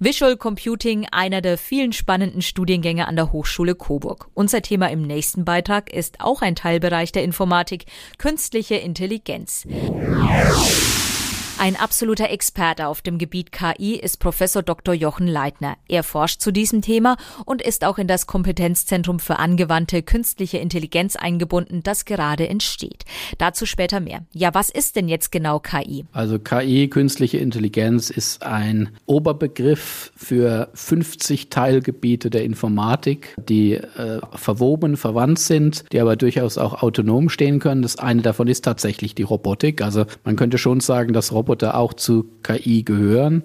Visual 0.04 0.36
Computing, 0.36 1.06
einer 1.12 1.40
der 1.42 1.56
vielen 1.56 1.92
spannenden 1.92 2.42
Studiengänge 2.42 3.06
an 3.06 3.14
der 3.14 3.30
Hochschule 3.30 3.76
Coburg. 3.76 4.26
Unser 4.34 4.60
Thema 4.60 4.90
im 4.90 5.02
nächsten 5.02 5.44
Beitrag 5.44 5.92
ist 5.92 6.20
auch 6.20 6.42
ein 6.42 6.56
Teilbereich 6.56 7.12
der 7.12 7.22
Informatik, 7.22 7.84
künstliche 8.18 8.74
Intelligenz. 8.74 9.64
Ein 11.62 11.76
absoluter 11.76 12.28
Experte 12.28 12.88
auf 12.88 13.02
dem 13.02 13.18
Gebiet 13.18 13.52
KI 13.52 13.94
ist 13.94 14.18
Professor 14.18 14.64
Dr. 14.64 14.94
Jochen 14.94 15.28
Leitner. 15.28 15.76
Er 15.86 16.02
forscht 16.02 16.40
zu 16.40 16.50
diesem 16.50 16.82
Thema 16.82 17.16
und 17.44 17.62
ist 17.62 17.84
auch 17.84 17.98
in 17.98 18.08
das 18.08 18.26
Kompetenzzentrum 18.26 19.20
für 19.20 19.38
angewandte 19.38 20.02
künstliche 20.02 20.58
Intelligenz 20.58 21.14
eingebunden, 21.14 21.84
das 21.84 22.04
gerade 22.04 22.48
entsteht. 22.48 23.04
Dazu 23.38 23.64
später 23.64 24.00
mehr. 24.00 24.24
Ja, 24.32 24.52
was 24.54 24.70
ist 24.70 24.96
denn 24.96 25.06
jetzt 25.06 25.30
genau 25.30 25.60
KI? 25.60 26.04
Also 26.10 26.40
KI, 26.40 26.88
künstliche 26.88 27.38
Intelligenz, 27.38 28.10
ist 28.10 28.42
ein 28.42 28.88
Oberbegriff 29.06 30.10
für 30.16 30.68
50 30.74 31.48
Teilgebiete 31.48 32.28
der 32.28 32.42
Informatik, 32.42 33.36
die 33.38 33.74
äh, 33.74 34.20
verwoben, 34.34 34.96
verwandt 34.96 35.38
sind, 35.38 35.84
die 35.92 36.00
aber 36.00 36.16
durchaus 36.16 36.58
auch 36.58 36.82
autonom 36.82 37.28
stehen 37.28 37.60
können. 37.60 37.82
Das 37.82 38.00
eine 38.00 38.22
davon 38.22 38.48
ist 38.48 38.62
tatsächlich 38.62 39.14
die 39.14 39.22
Robotik. 39.22 39.80
Also 39.80 40.06
man 40.24 40.34
könnte 40.34 40.58
schon 40.58 40.80
sagen, 40.80 41.12
dass 41.12 41.30
Robotik 41.30 41.51
Roboter 41.52 41.76
auch 41.76 41.92
zu 41.92 42.24
KI 42.42 42.82
gehören. 42.82 43.42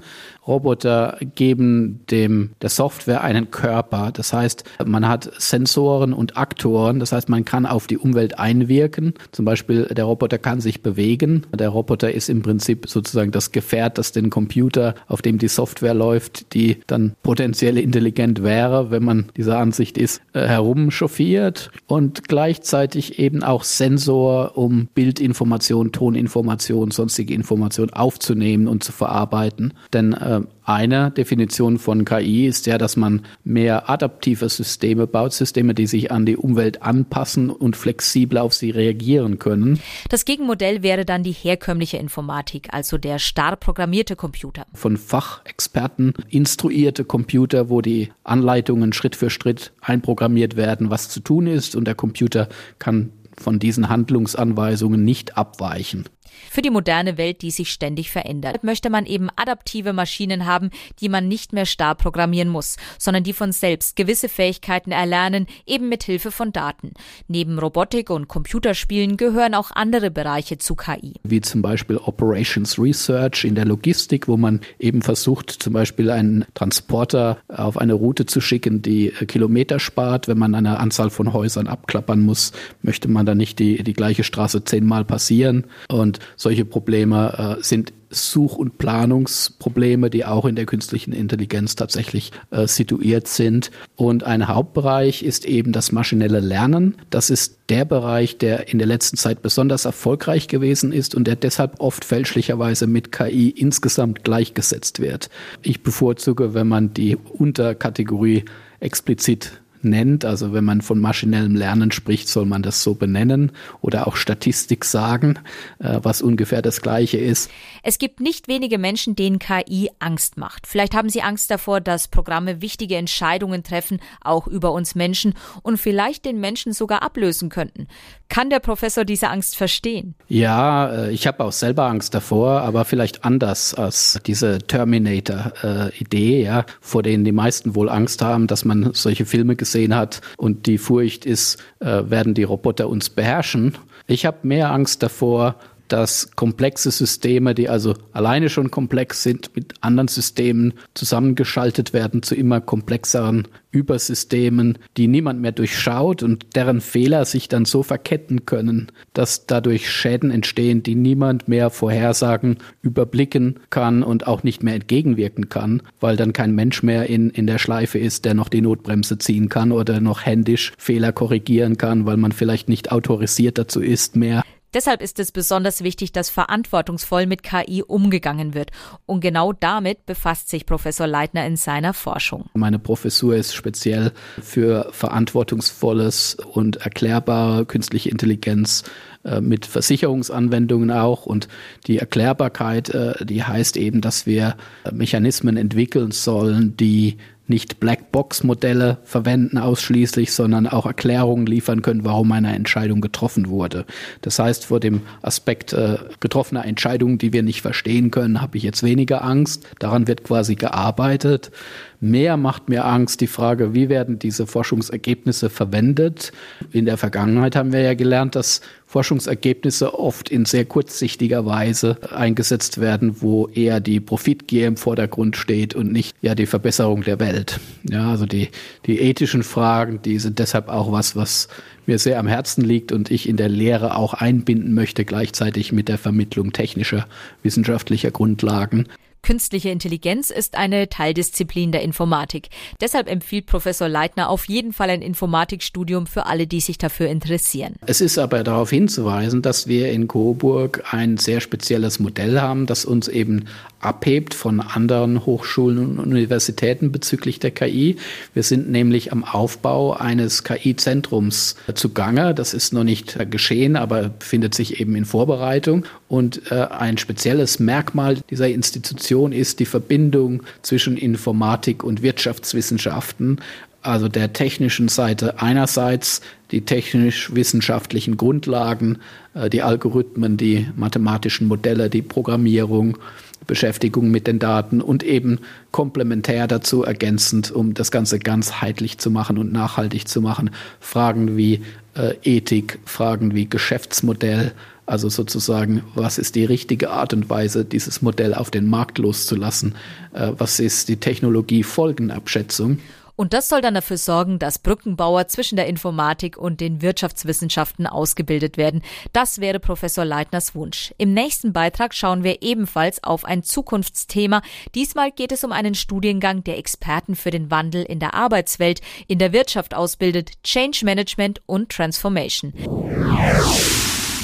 Roboter 0.47 1.17
geben 1.35 1.99
dem 2.09 2.51
der 2.61 2.69
Software 2.69 3.21
einen 3.21 3.51
Körper. 3.51 4.11
Das 4.13 4.31
heißt, 4.31 4.63
man 4.85 5.07
hat 5.07 5.29
Sensoren 5.37 6.13
und 6.13 6.37
Aktoren. 6.37 6.99
Das 6.99 7.11
heißt, 7.11 7.27
man 7.27 7.43
kann 7.43 7.65
auf 7.65 7.85
die 7.87 7.97
Umwelt 7.97 8.39
einwirken. 8.39 9.13
Zum 9.31 9.43
Beispiel 9.43 9.85
der 9.85 10.05
Roboter 10.05 10.37
kann 10.37 10.61
sich 10.61 10.81
bewegen. 10.81 11.45
Der 11.53 11.69
Roboter 11.69 12.13
ist 12.13 12.29
im 12.29 12.41
Prinzip 12.41 12.87
sozusagen 12.87 13.31
das 13.31 13.51
Gefährt, 13.51 13.97
das 13.97 14.13
den 14.13 14.29
Computer, 14.29 14.95
auf 15.07 15.21
dem 15.21 15.37
die 15.37 15.49
Software 15.49 15.93
läuft, 15.93 16.53
die 16.53 16.77
dann 16.87 17.15
potenziell 17.23 17.77
intelligent 17.77 18.41
wäre, 18.41 18.89
wenn 18.89 19.03
man 19.03 19.25
dieser 19.35 19.59
Ansicht 19.59 19.97
ist, 19.97 20.21
äh, 20.31 20.47
herumchauffiert 20.47 21.71
und 21.87 22.29
gleichzeitig 22.29 23.19
eben 23.19 23.43
auch 23.43 23.63
Sensor, 23.63 24.57
um 24.57 24.87
Bildinformation, 24.95 25.91
Toninformation, 25.91 26.91
sonstige 26.91 27.33
Information 27.33 27.89
aufzunehmen 27.97 28.67
und 28.67 28.83
zu 28.83 28.91
verarbeiten. 28.91 29.73
Denn 29.93 30.13
äh, 30.13 30.41
eine 30.63 31.11
Definition 31.11 31.79
von 31.79 32.03
KI 32.03 32.45
ist 32.45 32.65
ja, 32.65 32.77
dass 32.77 32.97
man 32.97 33.21
mehr 33.45 33.89
adaptive 33.89 34.49
Systeme 34.49 35.07
baut, 35.07 35.31
Systeme, 35.31 35.73
die 35.73 35.87
sich 35.87 36.11
an 36.11 36.25
die 36.25 36.35
Umwelt 36.35 36.81
anpassen 36.81 37.49
und 37.49 37.77
flexibel 37.77 38.37
auf 38.37 38.53
sie 38.53 38.71
reagieren 38.71 39.39
können. 39.39 39.79
Das 40.09 40.25
Gegenmodell 40.25 40.83
wäre 40.83 41.05
dann 41.05 41.23
die 41.23 41.31
herkömmliche 41.31 41.97
Informatik, 41.97 42.67
also 42.73 42.97
der 42.97 43.17
starr 43.19 43.55
programmierte 43.55 44.17
Computer. 44.17 44.65
Von 44.73 44.97
Fachexperten 44.97 46.13
instruierte 46.29 47.05
Computer, 47.05 47.69
wo 47.69 47.81
die 47.81 48.09
Anleitungen 48.25 48.91
Schritt 48.91 49.15
für 49.15 49.29
Schritt 49.29 49.71
einprogrammiert 49.79 50.57
werden, 50.57 50.89
was 50.89 51.07
zu 51.07 51.21
tun 51.21 51.47
ist 51.47 51.77
und 51.77 51.85
der 51.85 51.95
Computer 51.95 52.49
kann 52.77 53.11
von 53.39 53.59
diesen 53.59 53.89
Handlungsanweisungen 53.89 55.03
nicht 55.03 55.37
abweichen. 55.37 56.05
Für 56.49 56.61
die 56.61 56.69
moderne 56.69 57.17
Welt, 57.17 57.41
die 57.41 57.51
sich 57.51 57.71
ständig 57.71 58.11
verändert, 58.11 58.63
möchte 58.63 58.89
man 58.89 59.05
eben 59.05 59.29
adaptive 59.35 59.93
Maschinen 59.93 60.45
haben, 60.45 60.69
die 60.99 61.09
man 61.09 61.27
nicht 61.27 61.53
mehr 61.53 61.65
starr 61.65 61.95
programmieren 61.95 62.49
muss, 62.49 62.77
sondern 62.97 63.23
die 63.23 63.33
von 63.33 63.51
selbst 63.51 63.95
gewisse 63.95 64.29
Fähigkeiten 64.29 64.91
erlernen, 64.91 65.47
eben 65.65 65.89
mit 65.89 66.03
Hilfe 66.03 66.31
von 66.31 66.51
Daten. 66.51 66.93
Neben 67.27 67.59
Robotik 67.59 68.09
und 68.09 68.27
Computerspielen 68.27 69.17
gehören 69.17 69.53
auch 69.53 69.71
andere 69.71 70.11
Bereiche 70.11 70.57
zu 70.57 70.75
KI. 70.75 71.15
Wie 71.23 71.41
zum 71.41 71.61
Beispiel 71.61 71.97
Operations 71.97 72.79
Research 72.79 73.43
in 73.43 73.55
der 73.55 73.65
Logistik, 73.65 74.27
wo 74.27 74.37
man 74.37 74.61
eben 74.79 75.01
versucht, 75.01 75.51
zum 75.51 75.73
Beispiel 75.73 76.09
einen 76.09 76.45
Transporter 76.53 77.37
auf 77.47 77.77
eine 77.77 77.93
Route 77.93 78.25
zu 78.25 78.41
schicken, 78.41 78.81
die 78.81 79.09
Kilometer 79.27 79.79
spart. 79.79 80.27
Wenn 80.27 80.37
man 80.37 80.55
eine 80.55 80.79
Anzahl 80.79 81.09
von 81.09 81.33
Häusern 81.33 81.67
abklappern 81.67 82.21
muss, 82.21 82.51
möchte 82.81 83.07
man 83.07 83.25
dann 83.25 83.37
nicht 83.37 83.59
die, 83.59 83.83
die 83.83 83.93
gleiche 83.93 84.23
Straße 84.23 84.63
zehnmal 84.63 85.05
passieren. 85.05 85.65
Und 85.89 86.16
solche 86.35 86.65
Probleme 86.65 87.57
äh, 87.59 87.63
sind 87.63 87.93
Such- 88.09 88.55
und 88.57 88.77
Planungsprobleme, 88.77 90.09
die 90.09 90.25
auch 90.25 90.45
in 90.45 90.55
der 90.55 90.65
künstlichen 90.65 91.11
Intelligenz 91.11 91.75
tatsächlich 91.75 92.31
äh, 92.51 92.67
situiert 92.67 93.27
sind. 93.27 93.71
Und 93.95 94.23
ein 94.23 94.47
Hauptbereich 94.47 95.23
ist 95.23 95.45
eben 95.45 95.73
das 95.73 95.91
maschinelle 95.91 96.39
Lernen. 96.39 96.95
Das 97.09 97.29
ist 97.29 97.59
der 97.69 97.85
Bereich, 97.85 98.37
der 98.37 98.69
in 98.69 98.77
der 98.77 98.87
letzten 98.87 99.17
Zeit 99.17 99.41
besonders 99.41 99.85
erfolgreich 99.85 100.47
gewesen 100.47 100.93
ist 100.93 101.15
und 101.15 101.27
der 101.27 101.35
deshalb 101.35 101.79
oft 101.79 102.05
fälschlicherweise 102.05 102.87
mit 102.87 103.11
KI 103.11 103.49
insgesamt 103.49 104.23
gleichgesetzt 104.23 105.01
wird. 105.01 105.29
Ich 105.61 105.83
bevorzuge, 105.83 106.53
wenn 106.53 106.67
man 106.67 106.93
die 106.93 107.17
Unterkategorie 107.17 108.45
explizit 108.79 109.61
nennt. 109.83 110.25
Also 110.25 110.53
wenn 110.53 110.63
man 110.63 110.81
von 110.81 110.99
maschinellem 110.99 111.55
Lernen 111.55 111.91
spricht, 111.91 112.27
soll 112.27 112.45
man 112.45 112.61
das 112.61 112.83
so 112.83 112.95
benennen 112.95 113.51
oder 113.81 114.07
auch 114.07 114.15
Statistik 114.15 114.85
sagen, 114.85 115.39
äh, 115.79 115.99
was 116.01 116.21
ungefähr 116.21 116.61
das 116.61 116.81
gleiche 116.81 117.17
ist. 117.17 117.49
Es 117.83 117.99
gibt 117.99 118.19
nicht 118.19 118.47
wenige 118.47 118.77
Menschen, 118.77 119.15
denen 119.15 119.39
KI 119.39 119.89
Angst 119.99 120.37
macht. 120.37 120.67
Vielleicht 120.67 120.95
haben 120.95 121.09
sie 121.09 121.21
Angst 121.21 121.51
davor, 121.51 121.81
dass 121.81 122.07
Programme 122.07 122.61
wichtige 122.61 122.95
Entscheidungen 122.95 123.63
treffen, 123.63 123.99
auch 124.21 124.47
über 124.47 124.71
uns 124.71 124.95
Menschen 124.95 125.33
und 125.61 125.77
vielleicht 125.77 126.25
den 126.25 126.39
Menschen 126.39 126.73
sogar 126.73 127.01
ablösen 127.03 127.49
könnten. 127.49 127.87
Kann 128.29 128.49
der 128.49 128.59
Professor 128.59 129.05
diese 129.05 129.29
Angst 129.29 129.55
verstehen? 129.55 130.15
Ja, 130.27 130.89
äh, 130.89 131.11
ich 131.11 131.27
habe 131.27 131.43
auch 131.43 131.51
selber 131.51 131.85
Angst 131.85 132.13
davor, 132.13 132.61
aber 132.61 132.83
vielleicht 132.83 133.23
anders 133.23 133.73
als 133.73 134.19
diese 134.25 134.57
Terminator-Idee, 134.59 136.43
ja, 136.43 136.65
vor 136.81 137.03
denen 137.03 137.23
die 137.23 137.31
meisten 137.31 137.75
wohl 137.75 137.89
Angst 137.89 138.21
haben, 138.21 138.47
dass 138.47 138.65
man 138.65 138.91
solche 138.93 139.25
Filme 139.25 139.55
gesehen 139.55 139.66
hat 139.73 140.21
und 140.37 140.65
die 140.67 140.77
Furcht 140.77 141.25
ist, 141.25 141.57
äh, 141.79 142.03
werden 142.09 142.33
die 142.33 142.43
Roboter 142.43 142.89
uns 142.89 143.09
beherrschen. 143.09 143.77
Ich 144.07 144.25
habe 144.25 144.37
mehr 144.43 144.71
Angst 144.71 145.03
davor, 145.03 145.55
dass 145.87 146.31
komplexe 146.35 146.91
Systeme, 146.91 147.55
die 147.55 147.69
also 147.69 147.95
alleine 148.11 148.49
schon 148.49 148.71
komplex 148.71 149.23
sind, 149.23 149.55
mit 149.55 149.73
anderen 149.81 150.07
Systemen 150.07 150.73
zusammengeschaltet 150.93 151.93
werden 151.93 152.23
zu 152.23 152.35
immer 152.35 152.61
komplexeren 152.61 153.47
Übersystemen, 153.71 154.79
die 154.97 155.07
niemand 155.07 155.41
mehr 155.41 155.51
durchschaut 155.51 156.23
und 156.23 156.55
deren 156.55 156.81
Fehler 156.81 157.25
sich 157.25 157.47
dann 157.47 157.65
so 157.65 157.83
verketten 157.83 158.45
können, 158.45 158.91
dass 159.13 159.45
dadurch 159.45 159.89
Schäden 159.89 160.31
entstehen, 160.31 160.83
die 160.83 160.95
niemand 160.95 161.47
mehr 161.47 161.69
vorhersagen, 161.69 162.57
überblicken 162.81 163.59
kann 163.69 164.03
und 164.03 164.25
auch 164.25 164.43
nicht 164.43 164.63
mehr 164.63 164.75
entgegenwirken 164.75 165.49
kann, 165.49 165.83
weil 165.99 166.15
dann 166.15 166.33
kein 166.33 166.55
Mensch 166.55 166.81
mehr 166.81 167.07
in, 167.07 167.29
in 167.29 167.45
der 167.45 167.59
Schleife 167.59 167.99
ist, 167.99 168.25
der 168.25 168.33
noch 168.33 168.49
die 168.49 168.61
Notbremse 168.61 169.17
ziehen 169.17 169.49
kann 169.49 169.71
oder 169.71 169.99
noch 169.99 170.25
händisch 170.25 170.73
Fehler 170.77 171.11
korrigieren 171.11 171.77
kann, 171.77 172.05
weil 172.05 172.17
man 172.17 172.31
vielleicht 172.31 172.69
nicht 172.69 172.91
autorisiert 172.91 173.57
dazu 173.57 173.81
ist 173.81 174.15
mehr. 174.15 174.43
Deshalb 174.73 175.01
ist 175.01 175.19
es 175.19 175.31
besonders 175.31 175.83
wichtig, 175.83 176.11
dass 176.11 176.29
verantwortungsvoll 176.29 177.25
mit 177.25 177.41
KI 177.41 177.83
umgegangen 177.83 178.53
wird. 178.53 178.71
Und 179.05 179.21
genau 179.21 179.53
damit 179.53 180.05
befasst 180.05 180.49
sich 180.49 180.65
Professor 180.65 181.07
Leitner 181.07 181.45
in 181.45 181.55
seiner 181.55 181.93
Forschung. 181.93 182.45
Meine 182.53 182.77
Professur 182.77 183.35
ist 183.35 183.55
speziell 183.55 184.11
für 184.41 184.89
verantwortungsvolles 184.91 186.35
und 186.35 186.77
erklärbare 186.77 187.65
künstliche 187.65 188.09
Intelligenz 188.09 188.83
äh, 189.23 189.39
mit 189.39 189.65
Versicherungsanwendungen 189.65 190.91
auch. 190.91 191.25
Und 191.25 191.47
die 191.87 191.99
Erklärbarkeit, 191.99 192.89
äh, 192.89 193.25
die 193.25 193.43
heißt 193.43 193.77
eben, 193.77 194.01
dass 194.01 194.25
wir 194.25 194.57
Mechanismen 194.91 195.57
entwickeln 195.57 196.11
sollen, 196.11 196.75
die 196.75 197.17
nicht 197.47 197.79
Blackbox-Modelle 197.79 198.97
verwenden 199.03 199.57
ausschließlich, 199.57 200.33
sondern 200.33 200.67
auch 200.67 200.85
Erklärungen 200.85 201.45
liefern 201.45 201.81
können, 201.81 202.03
warum 202.03 202.31
eine 202.31 202.55
Entscheidung 202.55 203.01
getroffen 203.01 203.49
wurde. 203.49 203.85
Das 204.21 204.39
heißt, 204.39 204.65
vor 204.65 204.79
dem 204.79 205.01
Aspekt 205.21 205.73
äh, 205.73 205.97
getroffener 206.19 206.65
Entscheidungen, 206.65 207.17
die 207.17 207.33
wir 207.33 207.43
nicht 207.43 207.61
verstehen 207.61 208.11
können, 208.11 208.41
habe 208.41 208.57
ich 208.57 208.63
jetzt 208.63 208.83
weniger 208.83 209.23
Angst. 209.23 209.67
Daran 209.79 210.07
wird 210.07 210.23
quasi 210.23 210.55
gearbeitet. 210.55 211.51
Mehr 211.99 212.37
macht 212.37 212.69
mir 212.69 212.85
Angst 212.85 213.21
die 213.21 213.27
Frage, 213.27 213.73
wie 213.73 213.89
werden 213.89 214.19
diese 214.19 214.45
Forschungsergebnisse 214.45 215.49
verwendet. 215.49 216.31
In 216.71 216.85
der 216.85 216.97
Vergangenheit 216.97 217.55
haben 217.55 217.73
wir 217.73 217.81
ja 217.81 217.95
gelernt, 217.95 218.35
dass 218.35 218.61
Forschungsergebnisse 218.85 219.97
oft 219.97 220.29
in 220.29 220.45
sehr 220.45 220.65
kurzsichtiger 220.65 221.45
Weise 221.47 221.97
eingesetzt 222.13 222.79
werden, 222.79 223.21
wo 223.21 223.47
eher 223.47 223.79
die 223.79 223.99
Profitgier 223.99 224.67
im 224.67 224.77
Vordergrund 224.77 225.37
steht 225.37 225.73
und 225.73 225.91
nicht 225.91 226.15
ja 226.21 226.35
die 226.35 226.45
Verbesserung 226.45 227.01
der 227.01 227.19
Welt. 227.19 227.59
Ja, 227.89 228.11
also 228.11 228.27
die, 228.27 228.49
die 228.85 228.99
ethischen 228.99 229.41
Fragen, 229.41 229.99
die 230.03 230.19
sind 230.19 230.37
deshalb 230.37 230.69
auch 230.69 230.91
was, 230.91 231.15
was 231.15 231.47
mir 231.87 231.97
sehr 231.97 232.19
am 232.19 232.27
Herzen 232.27 232.63
liegt 232.63 232.91
und 232.91 233.09
ich 233.09 233.27
in 233.27 233.37
der 233.37 233.49
Lehre 233.49 233.95
auch 233.95 234.13
einbinden 234.13 234.73
möchte, 234.73 235.03
gleichzeitig 235.03 235.71
mit 235.71 235.89
der 235.89 235.97
Vermittlung 235.97 236.53
technischer 236.53 237.07
wissenschaftlicher 237.41 238.11
Grundlagen. 238.11 238.87
Künstliche 239.21 239.69
Intelligenz 239.69 240.29
ist 240.29 240.55
eine 240.55 240.89
Teildisziplin 240.89 241.71
der 241.71 241.81
Informatik. 241.81 242.49
Deshalb 242.79 243.09
empfiehlt 243.09 243.45
Professor 243.45 243.89
Leitner 243.89 244.29
auf 244.29 244.47
jeden 244.47 244.73
Fall 244.73 244.89
ein 244.89 245.01
Informatikstudium 245.01 246.07
für 246.07 246.25
alle, 246.25 246.47
die 246.47 246.61
sich 246.61 246.77
dafür 246.77 247.07
interessieren. 247.07 247.75
Es 247.85 248.01
ist 248.01 248.17
aber 248.17 248.43
darauf 248.43 248.69
hinzuweisen, 248.69 249.41
dass 249.41 249.67
wir 249.67 249.91
in 249.91 250.07
Coburg 250.07 250.83
ein 250.91 251.17
sehr 251.17 251.41
spezielles 251.41 251.99
Modell 251.99 252.39
haben, 252.39 252.65
das 252.65 252.85
uns 252.85 253.07
eben 253.07 253.45
abhebt 253.79 254.33
von 254.33 254.59
anderen 254.59 255.25
Hochschulen 255.25 255.77
und 255.77 255.99
Universitäten 255.99 256.91
bezüglich 256.91 257.39
der 257.39 257.51
KI. 257.51 257.97
Wir 258.33 258.43
sind 258.43 258.69
nämlich 258.69 259.11
am 259.11 259.23
Aufbau 259.23 259.93
eines 259.93 260.43
KI-Zentrums 260.43 261.55
zugange. 261.75 262.33
Das 262.33 262.53
ist 262.53 262.73
noch 262.73 262.83
nicht 262.83 263.17
geschehen, 263.29 263.75
aber 263.75 264.09
befindet 264.09 264.55
sich 264.55 264.79
eben 264.79 264.95
in 264.95 265.05
Vorbereitung. 265.05 265.85
Und 266.07 266.51
äh, 266.51 266.55
ein 266.55 266.97
spezielles 266.97 267.59
Merkmal 267.59 268.17
dieser 268.29 268.49
Institution 268.49 269.31
ist 269.31 269.59
die 269.59 269.65
Verbindung 269.65 270.43
zwischen 270.61 270.97
Informatik 270.97 271.83
und 271.83 272.01
Wirtschaftswissenschaften 272.01 273.39
also 273.87 274.09
der 274.09 274.33
technischen 274.33 274.89
Seite 274.89 275.41
einerseits 275.41 276.21
die 276.51 276.61
technisch-wissenschaftlichen 276.61 278.17
Grundlagen, 278.17 278.99
äh, 279.33 279.49
die 279.49 279.61
Algorithmen, 279.61 280.35
die 280.37 280.67
mathematischen 280.75 281.47
Modelle, 281.47 281.89
die 281.89 282.01
Programmierung, 282.01 282.97
Beschäftigung 283.47 284.11
mit 284.11 284.27
den 284.27 284.39
Daten 284.39 284.81
und 284.81 285.03
eben 285.03 285.39
komplementär 285.71 286.47
dazu 286.47 286.83
ergänzend, 286.83 287.51
um 287.51 287.73
das 287.73 287.91
Ganze 287.91 288.19
ganzheitlich 288.19 288.97
zu 288.97 289.09
machen 289.09 289.37
und 289.37 289.51
nachhaltig 289.51 290.07
zu 290.07 290.21
machen, 290.21 290.51
Fragen 290.79 291.37
wie 291.37 291.61
äh, 291.95 292.13
Ethik, 292.23 292.79
Fragen 292.85 293.33
wie 293.33 293.49
Geschäftsmodell, 293.49 294.51
also 294.85 295.09
sozusagen, 295.09 295.83
was 295.95 296.17
ist 296.17 296.35
die 296.35 296.45
richtige 296.45 296.91
Art 296.91 297.13
und 297.13 297.29
Weise, 297.29 297.65
dieses 297.65 298.01
Modell 298.01 298.33
auf 298.33 298.51
den 298.51 298.69
Markt 298.69 298.99
loszulassen? 298.99 299.75
Äh, 300.13 300.31
was 300.37 300.59
ist 300.59 300.87
die 300.87 300.97
Technologie-Folgenabschätzung? 300.97 302.79
Und 303.17 303.33
das 303.33 303.49
soll 303.49 303.61
dann 303.61 303.73
dafür 303.73 303.97
sorgen, 303.97 304.39
dass 304.39 304.59
Brückenbauer 304.59 305.27
zwischen 305.27 305.57
der 305.57 305.67
Informatik 305.67 306.37
und 306.37 306.61
den 306.61 306.81
Wirtschaftswissenschaften 306.81 307.87
ausgebildet 307.87 308.57
werden. 308.57 308.83
Das 309.11 309.41
wäre 309.41 309.59
Professor 309.59 310.05
Leitners 310.05 310.53
Wunsch. 310.55 310.93
Im 310.99 311.13
nächsten 311.13 311.51
Beitrag 311.51 311.95
schauen 311.95 312.23
wir 312.23 312.43
ebenfalls 312.43 313.03
auf 313.03 313.25
ein 313.25 313.41
Zukunftsthema. 313.43 314.43
Diesmal 314.75 315.11
geht 315.11 315.31
es 315.31 315.43
um 315.43 315.51
einen 315.51 315.73
Studiengang, 315.73 316.43
der 316.43 316.59
Experten 316.59 317.15
für 317.15 317.31
den 317.31 317.49
Wandel 317.49 317.83
in 317.83 317.99
der 317.99 318.13
Arbeitswelt, 318.13 318.81
in 319.07 319.17
der 319.17 319.33
Wirtschaft 319.33 319.73
ausbildet, 319.73 320.43
Change 320.43 320.85
Management 320.85 321.41
und 321.47 321.69
Transformation. 321.69 322.53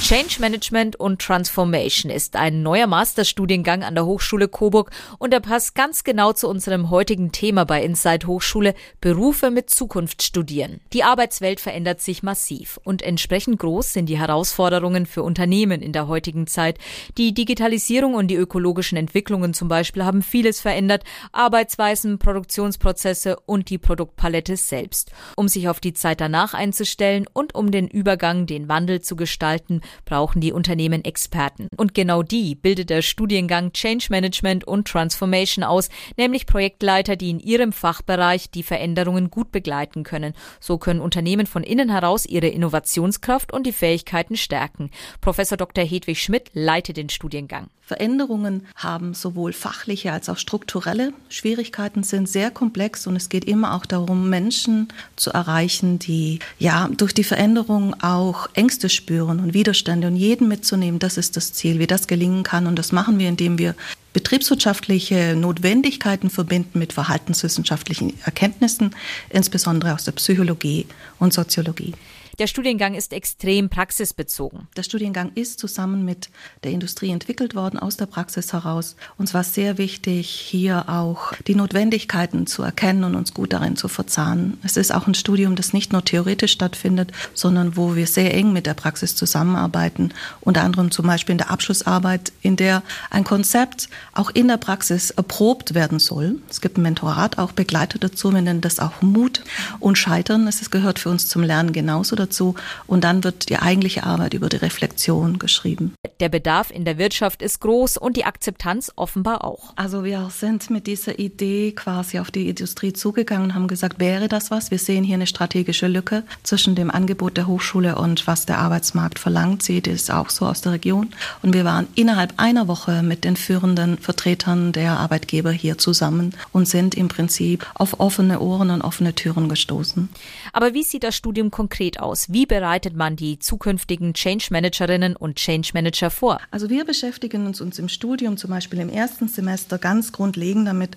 Change 0.04 0.42
Management 0.42 0.98
und 0.98 1.22
Transformation 1.22 2.12
ist 2.12 2.36
ein 2.36 2.62
neuer 2.62 2.88
Masterstudiengang 2.88 3.84
an 3.84 3.96
der 3.96 4.06
Hochschule 4.06 4.50
Coburg 4.50 4.92
und 5.18 5.34
er 5.34 5.40
passt 5.40 5.76
ganz 5.76 6.04
genau 6.04 6.34
zu 6.34 6.50
unserem 6.50 6.90
heutigen 6.90 7.32
Thema 7.32 7.64
bei 7.64 7.82
Inside 7.82 8.28
Hochschule 8.28 8.74
Berufe 9.00 9.50
mit 9.50 9.70
Zukunft 9.70 10.22
studieren. 10.22 10.82
Die 10.92 11.06
Arbeitswelt 11.06 11.62
verändert 11.62 12.02
sich 12.02 12.22
massiv 12.22 12.82
und 12.84 13.02
entsprechend 13.02 13.60
groß 13.60 13.94
sind 13.94 14.08
die 14.08 14.20
Herausforderungen 14.20 15.06
für 15.06 15.24
Unternehmen 15.24 15.82
in 15.82 15.94
der 15.94 16.10
heutigen 16.10 16.48
Zeit. 16.48 16.80
Die 17.18 17.34
Digitalisierung 17.34 18.16
und 18.16 18.28
die 18.28 18.36
ökologischen 18.36 18.98
Entwicklungen 18.98 19.54
zum 19.54 19.70
Beispiel 19.70 20.04
haben 20.04 20.22
vieles 20.22 20.60
verändert, 20.60 21.06
Arbeitsweisen, 21.32 22.20
Produktionsprozesse 22.20 23.38
und 23.46 23.70
die 23.70 23.78
Produktpalette 23.78 24.58
selbst. 24.58 25.14
Um 25.38 25.48
sich 25.48 25.70
auf 25.70 25.80
die 25.80 25.94
Zeit 25.94 26.20
danach 26.20 26.54
einzustellen 26.54 27.26
und 27.32 27.56
um 27.56 27.72
den 27.72 27.88
Übergang, 27.88 28.48
den 28.48 28.68
Wandel 28.68 29.00
zu 29.02 29.16
gestalten, 29.16 29.80
brauchen 30.06 30.42
die 30.42 30.52
Unternehmen 30.52 31.04
Experten. 31.06 31.68
Und 31.76 31.94
genau 31.94 32.24
die 32.24 32.56
bildet 32.56 32.90
der 32.90 33.02
Studiengang 33.02 33.74
Change 33.74 34.08
Management 34.10 34.66
und 34.66 34.88
Transformation 34.88 35.64
aus, 35.64 35.90
nämlich 36.18 36.46
Projektleiter, 36.46 37.16
die 37.16 37.30
in 37.30 37.40
ihrem 37.40 37.72
Fachbereich 37.72 38.50
die 38.52 38.64
Veränderungen 38.64 39.30
gut 39.30 39.52
begleiten 39.52 40.04
können. 40.04 40.34
So 40.60 40.78
können 40.78 41.02
Unternehmen 41.02 41.48
von 41.48 41.64
innen 41.64 41.90
heraus 41.90 42.26
ihre 42.26 42.48
Innovationskraft 42.48 43.54
und 43.54 43.66
die 43.66 43.74
Fähigkeiten 43.74 44.38
stärken. 44.38 44.90
Professor 45.22 45.58
Dr. 45.58 45.84
Hedwig 45.84 46.22
Schmidt 46.22 46.50
leitet 46.54 46.98
den 46.98 47.10
Studiengang. 47.10 47.68
Veränderungen 47.86 48.66
haben 48.78 49.14
sowohl 49.14 49.52
fachliche 49.52 50.14
als 50.14 50.30
auch 50.30 50.38
strukturelle 50.38 51.14
Schwierigkeiten, 51.28 52.04
sind 52.04 52.30
sehr 52.30 52.50
komplex 52.50 53.08
und 53.08 53.18
es 53.18 53.28
geht 53.28 53.44
immer 53.44 53.76
auch 53.76 53.86
darum, 53.86 54.30
Menschen 54.30 54.88
zu 55.18 55.32
erreichen, 55.32 56.00
die 56.00 56.40
ja 56.58 56.90
durch 56.96 57.14
die 57.14 57.26
Veränderung 57.26 57.94
auch 58.02 58.48
Ängste 58.54 58.88
spüren 58.88 59.42
und 59.42 59.54
Widerstände 59.84 60.08
und 60.08 60.16
jeden 60.16 60.48
mitzunehmen. 60.48 61.00
Das 61.00 61.18
ist 61.18 61.36
das 61.36 61.52
Ziel, 61.52 61.78
wie 61.80 61.88
das 61.88 62.08
gelingen 62.08 62.44
kann. 62.44 62.68
Und 62.68 62.80
das 62.80 62.94
machen 62.94 63.20
wir, 63.20 63.28
indem 63.28 63.58
wir 63.58 63.76
betriebswirtschaftliche 64.14 65.36
Notwendigkeiten 65.36 66.30
verbinden 66.30 66.80
mit 66.80 66.94
verhaltenswissenschaftlichen 66.94 68.14
Erkenntnissen, 68.24 68.96
insbesondere 69.30 69.94
aus 69.94 70.06
der 70.06 70.14
Psychologie 70.14 70.86
und 71.20 71.34
Soziologie. 71.34 71.94
Der 72.40 72.48
Studiengang 72.48 72.96
ist 72.96 73.14
extrem 73.14 73.70
praxisbezogen. 73.70 74.68
Der 74.76 74.82
Studiengang 74.82 75.34
ist 75.36 75.60
zusammen 75.60 76.04
mit 76.04 76.32
der 76.64 76.72
Industrie 76.72 77.12
entwickelt 77.12 77.54
worden, 77.54 77.78
aus 77.78 77.96
der 77.96 78.08
Praxis 78.08 78.54
heraus. 78.54 78.96
Uns 79.20 79.36
war 79.36 79.44
sehr 79.44 79.78
wichtig, 79.78 80.30
hier 80.30 80.90
auch 80.90 81.34
die 81.46 81.54
Notwendigkeiten 81.54 82.48
zu 82.48 82.64
erkennen 82.64 83.04
und 83.04 83.14
uns 83.14 83.36
gut 83.36 83.54
darin 83.54 83.76
zu 83.76 83.88
verzahnen. 83.88 84.58
Es 84.64 84.78
ist 84.78 84.92
auch 84.92 85.06
ein 85.06 85.14
Studium, 85.14 85.56
das 85.56 85.74
nicht 85.74 85.94
nur 85.94 86.04
theoretisch 86.04 86.54
stattfindet, 86.54 87.12
sondern 87.36 87.78
wo 87.78 87.96
wir 87.96 88.08
sehr 88.08 88.34
eng 88.34 88.52
mit 88.52 88.66
der 88.66 88.74
Praxis 88.74 89.16
zusammenarbeiten. 89.16 90.12
Unter 90.42 90.64
anderem 90.64 90.90
zum 90.90 91.06
Beispiel 91.06 91.34
in 91.34 91.38
der 91.38 91.52
Abschlussarbeit, 91.52 92.34
in 92.42 92.56
der 92.56 92.82
ein 93.12 93.26
Konzept 93.26 93.90
auch 94.14 94.32
in 94.32 94.48
der 94.48 94.58
Praxis 94.58 95.12
erprobt 95.12 95.76
werden 95.76 96.00
soll. 96.00 96.40
Es 96.50 96.62
gibt 96.62 96.80
ein 96.80 96.82
Mentorat 96.82 97.38
auch 97.38 97.52
begleitet 97.52 98.04
dazu. 98.04 98.34
Wir 98.34 98.42
nennen 98.42 98.62
das 98.62 98.80
auch 98.80 99.04
Mut 99.04 99.44
und 99.80 100.00
Scheitern. 100.00 100.48
Es 100.48 100.72
gehört 100.72 100.98
für 100.98 101.10
uns 101.10 101.28
zum 101.28 101.44
Lernen 101.44 101.74
genauso 101.74 102.23
dazu 102.24 102.56
und 102.88 103.04
dann 103.04 103.24
wird 103.24 103.50
die 103.50 103.58
eigentliche 103.58 104.04
Arbeit 104.04 104.34
über 104.34 104.50
die 104.50 104.58
Reflexion 104.58 105.40
geschrieben. 105.40 105.94
Der 106.20 106.30
Bedarf 106.30 106.72
in 106.72 106.86
der 106.86 106.98
Wirtschaft 106.98 107.42
ist 107.42 107.60
groß 107.60 107.98
und 107.98 108.18
die 108.18 108.26
Akzeptanz 108.26 108.92
offenbar 108.96 109.44
auch. 109.44 109.74
Also 109.76 110.04
wir 110.04 110.30
sind 110.32 110.70
mit 110.70 110.88
dieser 110.88 111.20
Idee 111.20 111.72
quasi 111.74 112.20
auf 112.20 112.32
die 112.32 112.50
Industrie 112.50 112.94
zugegangen 112.94 113.48
und 113.48 113.56
haben 113.56 113.68
gesagt, 113.68 114.00
wäre 114.00 114.28
das 114.28 114.52
was? 114.52 114.72
Wir 114.72 114.80
sehen 114.80 115.04
hier 115.04 115.16
eine 115.16 115.28
strategische 115.28 115.88
Lücke 115.88 116.24
zwischen 116.44 116.76
dem 116.76 116.90
Angebot 116.90 117.38
der 117.38 117.48
Hochschule 117.48 117.96
und 117.96 118.28
was 118.28 118.46
der 118.46 118.60
Arbeitsmarkt 118.60 119.20
verlangt. 119.20 119.64
Sieht 119.64 119.88
es 119.88 120.10
auch 120.10 120.30
so 120.30 120.46
aus 120.46 120.62
der 120.62 120.74
Region. 120.74 121.14
Und 121.42 121.54
wir 121.54 121.66
waren 121.66 121.88
innerhalb 121.96 122.34
einer 122.38 122.68
Woche 122.68 123.04
mit 123.04 123.24
den 123.24 123.36
führenden 123.36 123.98
Vertretern 123.98 124.72
der 124.72 125.00
Arbeitgeber 125.00 125.52
hier 125.52 125.78
zusammen 125.78 126.36
und 126.52 126.68
sind 126.68 126.96
im 126.96 127.08
Prinzip 127.08 127.66
auf 127.74 128.00
offene 128.00 128.40
Ohren 128.40 128.70
und 128.70 128.82
offene 128.82 129.14
Türen 129.16 129.50
gestoßen. 129.50 130.10
Aber 130.54 130.74
wie 130.74 130.84
sieht 130.84 131.04
das 131.04 131.16
Studium 131.16 131.52
konkret 131.52 132.00
aus? 132.00 132.13
Aus? 132.14 132.28
Wie 132.30 132.46
bereitet 132.46 132.96
man 132.96 133.16
die 133.16 133.40
zukünftigen 133.40 134.14
Change 134.14 134.48
Managerinnen 134.52 135.16
und 135.16 135.36
Change 135.36 135.72
Manager 135.74 136.12
vor? 136.12 136.40
Also 136.52 136.70
wir 136.70 136.86
beschäftigen 136.86 137.48
uns, 137.48 137.60
uns 137.60 137.80
im 137.80 137.90
Studium 137.90 138.38
zum 138.38 138.52
Beispiel 138.52 138.80
im 138.80 138.90
ersten 138.90 139.28
Semester 139.28 139.80
ganz 139.80 140.12
grundlegend 140.12 140.68
damit, 140.68 140.96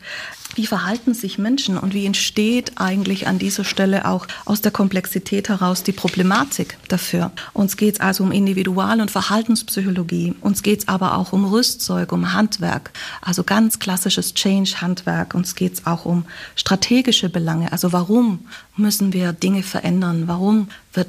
wie 0.55 0.67
verhalten 0.67 1.15
sich 1.15 1.39
Menschen 1.39 1.79
und 1.79 1.95
wie 1.95 2.05
entsteht 2.05 2.73
eigentlich 2.77 3.27
an 3.27 3.39
dieser 3.39 3.65
Stelle 3.65 4.07
auch 4.07 4.27
aus 4.45 4.61
der 4.61 4.73
Komplexität 4.73 5.49
heraus 5.49 5.83
die 5.83 5.93
Problematik 5.93 6.77
dafür. 6.89 7.33
Uns 7.55 7.79
geht 7.79 7.95
es 7.95 8.01
also 8.01 8.23
um 8.23 8.33
Individual- 8.33 9.01
und 9.01 9.11
Verhaltenspsychologie. 9.11 10.35
Uns 10.43 10.63
geht 10.63 10.81
es 10.81 10.89
aber 10.89 11.17
auch 11.17 11.33
um 11.33 11.47
Rüstzeug, 11.47 12.13
um 12.13 12.35
Handwerk, 12.35 12.91
also 13.23 13.43
ganz 13.43 13.79
klassisches 13.79 14.35
Change-Handwerk. 14.35 15.35
Uns 15.35 15.55
geht 15.55 15.75
es 15.75 15.87
auch 15.87 16.05
um 16.05 16.27
strategische 16.57 17.31
Belange. 17.31 17.73
Also 17.73 17.93
warum 17.93 18.41
müssen 18.77 19.15
wir 19.15 19.33
Dinge 19.33 19.63
verändern? 19.63 20.25
Warum 20.27 20.69
wird 20.93 21.06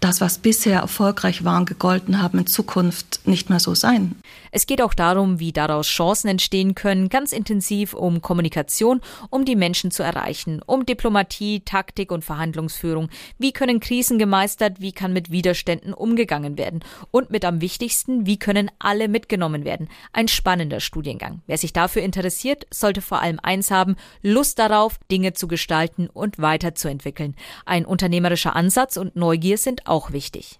das, 0.00 0.20
was 0.20 0.38
bisher 0.38 0.80
erfolgreich 0.80 1.44
war 1.44 1.58
und 1.58 1.66
gegolten 1.66 2.22
haben, 2.22 2.38
in 2.38 2.46
Zukunft 2.46 3.20
nicht 3.24 3.50
mehr 3.50 3.60
so 3.60 3.74
sein? 3.74 4.16
Es 4.50 4.66
geht 4.66 4.82
auch 4.82 4.94
darum, 4.94 5.38
wie 5.38 5.52
daraus 5.52 5.86
Chancen 5.86 6.28
entstehen 6.28 6.74
können, 6.74 7.08
ganz 7.08 7.32
intensiv 7.32 7.94
um 7.94 8.20
Kommunikation, 8.20 9.00
um 9.30 9.44
die 9.44 9.56
Menschen 9.56 9.90
zu 9.90 10.02
erreichen, 10.02 10.60
um 10.66 10.86
Diplomatie, 10.86 11.60
Taktik 11.60 12.12
und 12.12 12.24
Verhandlungsführung. 12.24 13.08
Wie 13.38 13.52
können 13.52 13.80
Krisen 13.80 14.18
gemeistert, 14.18 14.80
wie 14.80 14.92
kann 14.92 15.12
mit 15.12 15.30
Widerständen 15.30 15.94
umgegangen 15.94 16.58
werden? 16.58 16.80
Und 17.10 17.30
mit 17.30 17.44
am 17.44 17.60
wichtigsten, 17.60 18.26
wie 18.26 18.38
können 18.38 18.70
alle 18.78 19.08
mitgenommen 19.08 19.64
werden? 19.64 19.88
Ein 20.12 20.28
spannender 20.28 20.80
Studiengang. 20.80 21.42
Wer 21.46 21.58
sich 21.58 21.72
dafür 21.72 22.02
interessiert, 22.02 22.66
sollte 22.70 23.02
vor 23.02 23.20
allem 23.20 23.40
eins 23.42 23.70
haben, 23.70 23.96
Lust 24.22 24.58
darauf, 24.58 24.98
Dinge 25.10 25.32
zu 25.32 25.48
gestalten 25.48 26.08
und 26.08 26.38
weiterzuentwickeln. 26.38 27.34
Ein 27.64 27.84
unternehmerischer 27.84 28.54
Ansatz 28.56 28.96
und 28.96 29.16
Neugier 29.16 29.58
sind 29.58 29.86
auch 29.86 30.12
wichtig. 30.12 30.59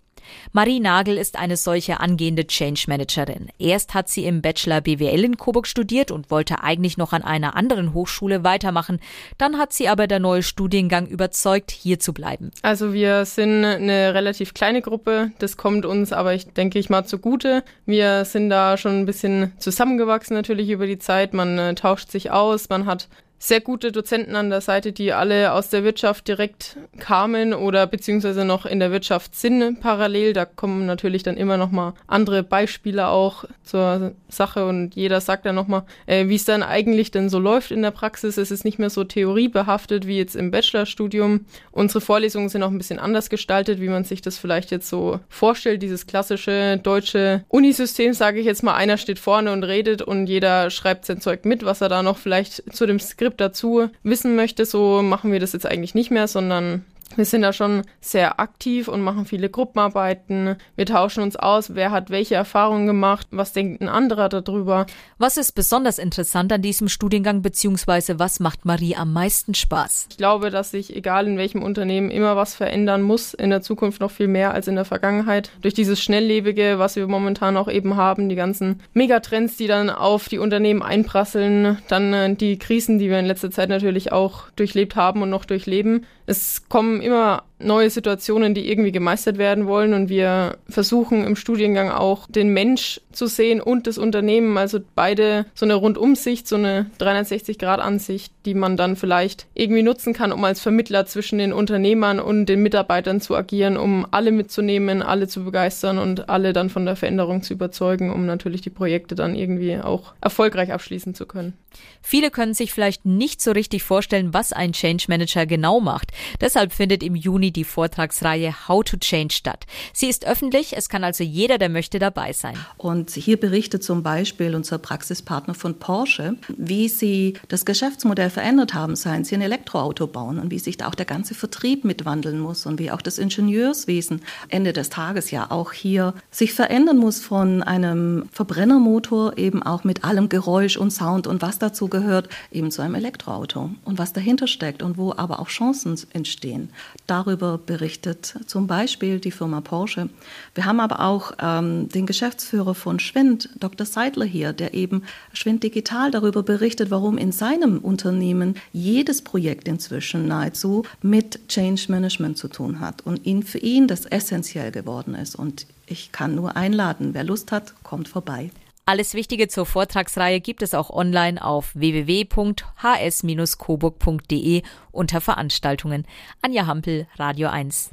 Marie 0.53 0.81
Nagel 0.81 1.17
ist 1.17 1.39
eine 1.39 1.57
solche 1.57 2.01
angehende 2.01 2.47
Change 2.47 2.85
Managerin. 2.89 3.49
Erst 3.59 3.95
hat 3.95 4.09
sie 4.09 4.25
im 4.25 4.43
Bachelor 4.43 4.81
BWL 4.81 5.25
in 5.25 5.37
Coburg 5.37 5.67
studiert 5.67 6.11
und 6.11 6.31
wollte 6.31 6.63
eigentlich 6.63 6.97
noch 6.97 7.13
an 7.13 7.23
einer 7.23 7.57
anderen 7.57 7.95
Hochschule 7.95 8.45
weitermachen. 8.45 9.01
Dann 9.39 9.59
hat 9.59 9.73
sie 9.73 9.89
aber 9.89 10.07
der 10.07 10.21
neue 10.21 10.43
Studiengang 10.43 11.07
überzeugt, 11.07 11.71
hier 11.71 11.99
zu 11.99 12.13
bleiben. 12.13 12.51
Also 12.63 12.93
wir 12.93 13.25
sind 13.25 13.65
eine 13.65 14.15
relativ 14.15 14.55
kleine 14.55 14.83
Gruppe. 14.83 15.33
Das 15.39 15.57
kommt 15.57 15.87
uns 15.87 16.13
aber, 16.13 16.35
ich 16.35 16.47
denke 16.53 16.79
ich 16.79 16.91
mal, 16.91 17.05
zugute. 17.05 17.65
Wir 17.87 18.25
sind 18.25 18.51
da 18.51 18.77
schon 18.77 18.99
ein 18.99 19.07
bisschen 19.07 19.53
zusammengewachsen 19.59 20.35
natürlich 20.37 20.71
über 20.71 20.87
die 20.87 20.99
Zeit. 20.99 21.35
Man 21.35 21.59
äh, 21.59 21.75
tauscht 21.75 22.11
sich 22.11 22.31
aus, 22.31 22.69
man 22.69 22.87
hat 22.87 23.09
sehr 23.43 23.63
gute 23.63 23.91
Dozenten 23.91 24.37
an 24.37 24.51
der 24.51 24.61
Seite, 24.61 24.93
die 24.93 25.15
alle 25.15 25.55
aus 25.55 25.71
der 25.71 25.83
Wirtschaft 25.83 26.29
direkt 26.29 26.77
kamen 26.99 27.55
oder 27.55 27.87
beziehungsweise 27.87 28.45
noch 28.45 28.67
in 28.67 28.81
der 28.81 28.93
Wirtschaft 28.93 29.35
sind 29.35 29.81
parallel. 29.81 30.35
Da 30.35 30.45
kommen 30.45 30.85
natürlich 30.85 31.23
dann 31.23 31.39
immer 31.39 31.57
noch 31.57 31.71
mal 31.71 31.95
andere 32.07 32.43
Beispiele 32.43 33.09
auch 33.09 33.45
zur 33.65 34.13
Sache 34.29 34.67
und 34.67 34.95
jeder 34.95 35.23
sagt 35.23 35.47
dann 35.47 35.55
noch 35.55 35.69
mal, 35.69 35.85
äh, 36.05 36.29
wie 36.29 36.35
es 36.35 36.45
dann 36.45 36.63
eigentlich 36.63 37.13
denn 37.13 37.31
so 37.31 37.39
läuft 37.39 37.71
in 37.71 37.81
der 37.81 37.93
Praxis. 37.93 38.37
Es 38.37 38.51
ist 38.51 38.67
nicht 38.67 38.79
mehr 38.79 38.91
so 38.91 39.05
theoriebehaftet 39.05 40.07
wie 40.07 40.19
jetzt 40.19 40.37
im 40.37 40.51
Bachelorstudium. 40.51 41.47
Unsere 41.73 42.03
Vorlesungen 42.03 42.51
sind 42.51 42.63
auch 42.63 42.71
ein 42.71 42.79
bisschen 42.79 42.99
anders 42.99 43.31
gestaltet, 43.31 43.81
wie 43.81 43.89
man 43.89 44.05
sich 44.05 44.21
das 44.21 44.37
vielleicht 44.37 44.71
jetzt 44.71 44.91
so 44.91 45.19
vorstellt. 45.31 45.81
Dieses 45.81 46.07
klassische 46.07 46.79
deutsche 46.83 47.43
Unisystem, 47.49 48.13
sage 48.13 48.39
ich 48.39 48.45
jetzt 48.45 48.63
mal, 48.63 48.75
einer 48.75 48.99
steht 48.99 49.19
vorne 49.19 49.51
und 49.51 49.65
redet 49.65 50.03
und 50.03 50.27
jeder 50.27 50.69
schreibt 50.69 51.07
sein 51.07 51.23
Zeug 51.23 51.47
mit, 51.47 51.65
was 51.65 51.81
er 51.81 51.89
da 51.89 52.03
noch 52.03 52.19
vielleicht 52.19 52.75
zu 52.77 52.85
dem 52.85 53.01
Skript 53.01 53.30
Skript 53.31 53.41
dazu 53.41 53.89
wissen 54.03 54.35
möchte, 54.35 54.65
so 54.65 55.03
machen 55.03 55.31
wir 55.31 55.39
das 55.39 55.53
jetzt 55.53 55.67
eigentlich 55.67 55.95
nicht 55.95 56.11
mehr, 56.11 56.27
sondern 56.27 56.85
wir 57.17 57.25
sind 57.25 57.43
da 57.43 57.53
schon 57.53 57.83
sehr 58.01 58.41
aktiv 58.41 58.89
und 58.89 59.03
machen 59.03 59.25
viele 59.25 59.51
Gruppenarbeiten. 59.51 60.57
Wir 60.77 60.87
tauschen 60.87 61.23
uns 61.23 61.37
aus, 61.37 61.75
wer 61.75 61.91
hat 61.91 62.11
welche 62.11 62.35
Erfahrungen 62.35 62.87
gemacht, 62.87 63.27
was 63.31 63.53
denkt 63.53 63.81
ein 63.81 63.89
anderer 63.89 64.29
darüber. 64.29 64.87
Was 65.19 65.37
ist 65.37 65.53
besonders 65.53 65.99
interessant 65.99 66.53
an 66.53 66.63
diesem 66.63 66.89
Studiengang, 66.89 67.43
beziehungsweise 67.43 68.19
was 68.19 68.41
macht 68.41 68.65
Marie 68.65 68.97
am 68.97 69.13
meisten 69.13 69.55
Spaß? 69.55 70.07
Ich 70.11 70.17
glaube, 70.17 70.51
dass 70.51 70.71
sich, 70.71 70.95
egal 70.95 71.27
in 71.27 71.37
welchem 71.37 71.63
Unternehmen, 71.63 72.11
immer 72.11 72.37
was 72.37 72.55
verändern 72.55 73.03
muss, 73.03 73.35
in 73.35 73.51
der 73.51 73.63
Zukunft 73.63 74.01
noch 74.01 74.11
viel 74.11 74.29
mehr 74.29 74.55
als 74.55 74.69
in 74.69 74.77
der 74.77 74.85
Vergangenheit. 74.85 75.51
Durch 75.63 75.75
dieses 75.75 76.01
Schnelllebige, 76.01 76.79
was 76.79 76.97
wir 76.97 77.07
momentan 77.07 77.57
auch 77.57 77.69
eben 77.69 77.97
haben, 77.97 78.29
die 78.29 78.37
ganzen 78.37 78.81
Megatrends, 78.95 79.57
die 79.57 79.67
dann 79.67 79.91
auf 79.91 80.29
die 80.29 80.39
Unternehmen 80.39 80.83
einprasseln, 80.83 81.79
dann 81.89 82.13
äh, 82.13 82.35
die 82.35 82.59
Krisen, 82.59 82.99
die 82.99 83.11
wir 83.11 83.19
in 83.19 83.27
letzter 83.27 83.51
Zeit 83.51 83.69
natürlich 83.69 84.13
auch 84.13 84.51
durchlebt 84.57 84.97
haben 84.97 85.23
und 85.23 85.31
noch 85.31 85.45
durchleben. 85.45 86.07
Es 86.31 86.69
kommen 86.69 87.03
immer 87.03 87.43
neue 87.61 87.91
Situationen, 87.91 88.55
die 88.55 88.71
irgendwie 88.71 88.93
gemeistert 88.93 89.39
werden 89.39 89.67
wollen. 89.67 89.95
Und 89.95 90.09
wir 90.09 90.59
versuchen 90.69 91.25
im 91.25 91.37
Studiengang 91.37 91.91
auch 91.91 92.27
den 92.29 92.49
Mensch 92.49 93.01
zu 93.13 93.27
sehen 93.27 93.61
und 93.61 93.87
das 93.87 93.99
Unternehmen, 93.99 94.57
also 94.57 94.81
beide 94.95 95.47
so 95.55 95.67
eine 95.67 95.75
Rundumsicht, 95.75 96.47
so 96.47 96.57
eine 96.57 96.91
360-Grad-Ansicht, 96.99 98.33
die 98.47 98.55
man 98.55 98.77
dann 98.77 98.97
vielleicht 98.97 99.47
irgendwie 99.55 99.83
nutzen 99.83 100.13
kann, 100.13 100.33
um 100.33 100.45
als 100.45 100.61
Vermittler 100.61 101.07
zwischen 101.07 101.39
den 101.39 101.53
Unternehmern 101.53 102.21
und 102.21 102.47
den 102.47 102.63
Mitarbeitern 102.63 103.21
zu 103.21 103.37
agieren, 103.37 103.77
um 103.77 104.07
alle 104.11 104.33
mitzunehmen, 104.33 105.03
alle 105.03 105.29
zu 105.29 105.45
begeistern 105.45 105.99
und 105.99 106.29
alle 106.29 106.53
dann 106.53 106.71
von 106.71 106.87
der 106.87 106.97
Veränderung 106.97 107.43
zu 107.43 107.53
überzeugen, 107.53 108.13
um 108.13 108.27
natürlich 108.27 108.61
die 108.61 108.71
Projekte 108.71 109.15
dann 109.15 109.35
irgendwie 109.35 109.79
auch 109.79 110.15
erfolgreich 110.21 110.73
abschließen 110.73 111.15
zu 111.15 111.27
können. 111.27 111.55
Viele 112.03 112.31
können 112.31 112.55
sich 112.55 112.73
vielleicht 112.73 113.05
nicht 113.05 113.41
so 113.41 113.53
richtig 113.53 113.83
vorstellen, 113.83 114.35
was 114.35 114.53
ein 114.53 114.73
Change 114.73 115.05
Manager 115.09 115.47
genau 115.47 115.81
macht. 115.81 116.11
Deshalb 116.41 116.73
findet 116.73 117.03
im 117.03 117.15
Juni 117.15 117.50
die 117.51 117.65
Vortragsreihe 117.65 118.69
How 118.69 118.85
to 118.85 118.97
Change 118.97 119.35
statt. 119.35 119.67
Sie 119.93 120.09
ist 120.09 120.27
öffentlich, 120.27 120.77
es 120.77 120.89
kann 120.89 121.05
also 121.05 121.25
jeder, 121.25 121.59
der 121.59 121.69
möchte, 121.69 121.99
dabei 121.99 122.33
sein. 122.33 122.57
Und 122.77 123.11
hier 123.11 123.39
berichtet 123.39 123.85
zum 123.85 124.03
Beispiel 124.03 124.55
unser 124.55 124.79
Praxispartner 124.79 125.55
von 125.55 125.79
Porsche, 125.79 126.37
wie 126.57 126.89
sie 126.89 127.35
das 127.49 127.65
Geschäftsmodell 127.65 128.31
verändert 128.31 128.75
haben, 128.75 128.97
seien 128.97 129.25
sie 129.25 129.35
ein 129.35 129.43
Elektroauto 129.43 130.07
bauen 130.07 130.39
und 130.39 130.51
wie 130.51 130.59
sich 130.59 130.77
da 130.77 130.89
auch 130.89 130.95
der 130.95 131.07
ganze 131.07 131.35
Vertrieb 131.35 131.85
mitwandeln 131.85 132.39
muss 132.39 132.67
und 132.67 132.79
wie 132.79 132.91
auch 132.91 133.03
das 133.03 133.19
Ingenieurswesen 133.19 134.23
Ende 134.49 134.73
des 134.73 134.91
Tages 134.91 135.31
ja 135.31 135.51
auch 135.51 135.73
hier 135.73 136.15
sich 136.31 136.53
verändern 136.53 136.97
muss 136.97 137.21
von 137.21 137.63
einem 137.63 138.29
Verbrennermotor 138.33 139.37
eben 139.39 139.63
auch 139.63 139.85
mit 139.85 140.05
allem 140.05 140.29
Geräusch 140.29 140.77
und 140.77 140.91
Sound 140.91 141.27
und 141.27 141.43
was 141.43 141.59
dazu 141.59 141.89
gehört, 141.89 142.29
eben 142.51 142.71
zu 142.71 142.83
einem 142.83 142.95
Elektroauto 142.95 143.71
und 143.85 143.99
was 143.99 144.13
dahinter 144.13 144.47
steckt 144.47 144.83
und 144.83 144.99
wo 144.99 145.13
aber 145.17 145.41
auch 145.41 145.49
Chancen 145.49 145.97
entstehen. 146.13 146.71
Darüber 147.07 147.40
berichtet 147.41 148.35
zum 148.47 148.67
Beispiel 148.67 149.21
die 149.21 149.31
Firma 149.31 149.61
Porsche. 149.61 150.09
Wir 150.55 150.65
haben 150.65 150.81
aber 150.81 151.01
auch 151.01 151.33
ähm, 151.41 151.89
den 151.89 152.07
Geschäftsführer 152.07 152.75
von 152.75 153.01
Schwind, 153.01 153.49
Dr. 153.59 153.87
Seidler 153.87 154.25
hier, 154.25 154.53
der 154.53 154.75
eben 154.75 155.03
Schwind 155.33 155.63
Digital 155.63 156.11
darüber 156.11 156.43
berichtet, 156.43 156.91
warum 156.91 157.19
in 157.19 157.33
seinem 157.33 157.79
Unternehmen 157.79 158.55
jedes 158.73 159.23
Projekt 159.23 159.69
inzwischen 159.69 160.29
nahezu 160.29 160.85
mit 161.03 161.49
Change 161.49 161.87
Management 161.89 162.39
zu 162.39 162.49
tun 162.49 162.81
hat 162.81 163.05
und 163.07 163.27
ihn, 163.27 163.43
für 163.43 163.59
ihn 163.59 163.89
das 163.89 164.07
essentiell 164.07 164.71
geworden 164.71 165.15
ist. 165.15 165.35
Und 165.35 165.67
ich 165.87 166.13
kann 166.13 166.35
nur 166.35 166.57
einladen, 166.57 167.15
wer 167.15 167.25
Lust 167.25 167.53
hat, 167.53 167.75
kommt 167.83 168.09
vorbei. 168.09 168.51
Alles 168.91 169.15
Wichtige 169.15 169.47
zur 169.47 169.67
Vortragsreihe 169.67 170.41
gibt 170.41 170.63
es 170.63 170.75
auch 170.75 170.91
online 170.91 171.45
auf 171.45 171.71
www.hs-coburg.de 171.75 174.63
unter 174.91 175.21
Veranstaltungen. 175.21 176.05
Anja 176.43 176.67
Hampel, 176.67 177.07
Radio 177.17 177.51
1. 177.51 177.91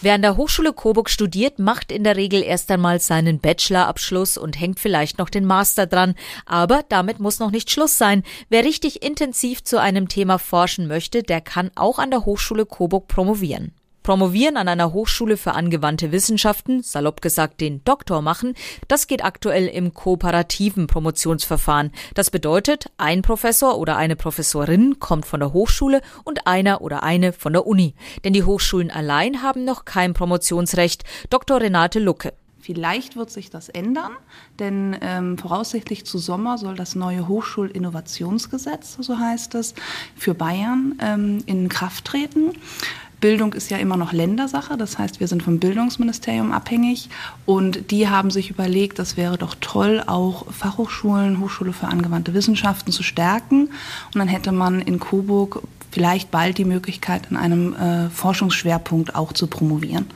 Wer 0.00 0.14
an 0.14 0.22
der 0.22 0.36
Hochschule 0.36 0.72
Coburg 0.72 1.10
studiert, 1.10 1.58
macht 1.58 1.90
in 1.90 2.04
der 2.04 2.14
Regel 2.14 2.40
erst 2.40 2.70
einmal 2.70 3.00
seinen 3.00 3.40
Bachelorabschluss 3.40 4.38
und 4.38 4.60
hängt 4.60 4.78
vielleicht 4.78 5.18
noch 5.18 5.28
den 5.28 5.44
Master 5.44 5.88
dran. 5.88 6.14
Aber 6.46 6.84
damit 6.88 7.18
muss 7.18 7.40
noch 7.40 7.50
nicht 7.50 7.72
Schluss 7.72 7.98
sein. 7.98 8.22
Wer 8.48 8.62
richtig 8.62 9.02
intensiv 9.02 9.64
zu 9.64 9.80
einem 9.80 10.06
Thema 10.06 10.38
forschen 10.38 10.86
möchte, 10.86 11.24
der 11.24 11.40
kann 11.40 11.72
auch 11.74 11.98
an 11.98 12.12
der 12.12 12.24
Hochschule 12.24 12.64
Coburg 12.64 13.08
promovieren. 13.08 13.72
Promovieren 14.08 14.56
an 14.56 14.68
einer 14.68 14.94
Hochschule 14.94 15.36
für 15.36 15.52
angewandte 15.52 16.12
Wissenschaften, 16.12 16.82
salopp 16.82 17.20
gesagt 17.20 17.60
den 17.60 17.84
Doktor 17.84 18.22
machen, 18.22 18.54
das 18.88 19.06
geht 19.06 19.22
aktuell 19.22 19.66
im 19.66 19.92
kooperativen 19.92 20.86
Promotionsverfahren. 20.86 21.92
Das 22.14 22.30
bedeutet, 22.30 22.86
ein 22.96 23.20
Professor 23.20 23.76
oder 23.76 23.98
eine 23.98 24.16
Professorin 24.16 24.98
kommt 24.98 25.26
von 25.26 25.40
der 25.40 25.52
Hochschule 25.52 26.00
und 26.24 26.46
einer 26.46 26.80
oder 26.80 27.02
eine 27.02 27.34
von 27.34 27.52
der 27.52 27.66
Uni. 27.66 27.94
Denn 28.24 28.32
die 28.32 28.44
Hochschulen 28.44 28.90
allein 28.90 29.42
haben 29.42 29.66
noch 29.66 29.84
kein 29.84 30.14
Promotionsrecht. 30.14 31.04
Dr. 31.28 31.60
Renate 31.60 31.98
Lucke. 31.98 32.32
Vielleicht 32.60 33.16
wird 33.16 33.30
sich 33.30 33.50
das 33.50 33.68
ändern, 33.68 34.12
denn 34.58 34.96
ähm, 35.02 35.36
voraussichtlich 35.36 36.06
zu 36.06 36.16
Sommer 36.16 36.56
soll 36.56 36.76
das 36.76 36.94
neue 36.94 37.28
Hochschulinnovationsgesetz, 37.28 38.96
so 39.00 39.18
heißt 39.18 39.54
es, 39.54 39.74
für 40.16 40.32
Bayern 40.34 40.98
ähm, 41.00 41.42
in 41.46 41.68
Kraft 41.68 42.06
treten. 42.06 42.52
Bildung 43.20 43.52
ist 43.52 43.70
ja 43.70 43.78
immer 43.78 43.96
noch 43.96 44.12
Ländersache, 44.12 44.76
das 44.76 44.98
heißt, 44.98 45.18
wir 45.18 45.26
sind 45.26 45.42
vom 45.42 45.58
Bildungsministerium 45.58 46.52
abhängig 46.52 47.08
und 47.46 47.90
die 47.90 48.08
haben 48.08 48.30
sich 48.30 48.50
überlegt, 48.50 48.98
das 48.98 49.16
wäre 49.16 49.36
doch 49.38 49.56
toll, 49.60 50.02
auch 50.06 50.52
Fachhochschulen, 50.52 51.40
Hochschule 51.40 51.72
für 51.72 51.88
angewandte 51.88 52.34
Wissenschaften 52.34 52.92
zu 52.92 53.02
stärken 53.02 53.70
und 54.14 54.16
dann 54.16 54.28
hätte 54.28 54.52
man 54.52 54.80
in 54.80 55.00
Coburg 55.00 55.62
vielleicht 55.90 56.30
bald 56.30 56.58
die 56.58 56.64
Möglichkeit, 56.64 57.28
in 57.30 57.36
einem 57.36 57.74
äh, 57.74 58.10
Forschungsschwerpunkt 58.10 59.14
auch 59.14 59.32
zu 59.32 59.46
promovieren. 59.46 60.06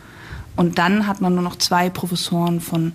Und 0.54 0.78
dann 0.78 1.06
hat 1.06 1.20
man 1.20 1.34
nur 1.34 1.42
noch 1.42 1.56
zwei 1.56 1.88
Professoren 1.88 2.60
von 2.60 2.92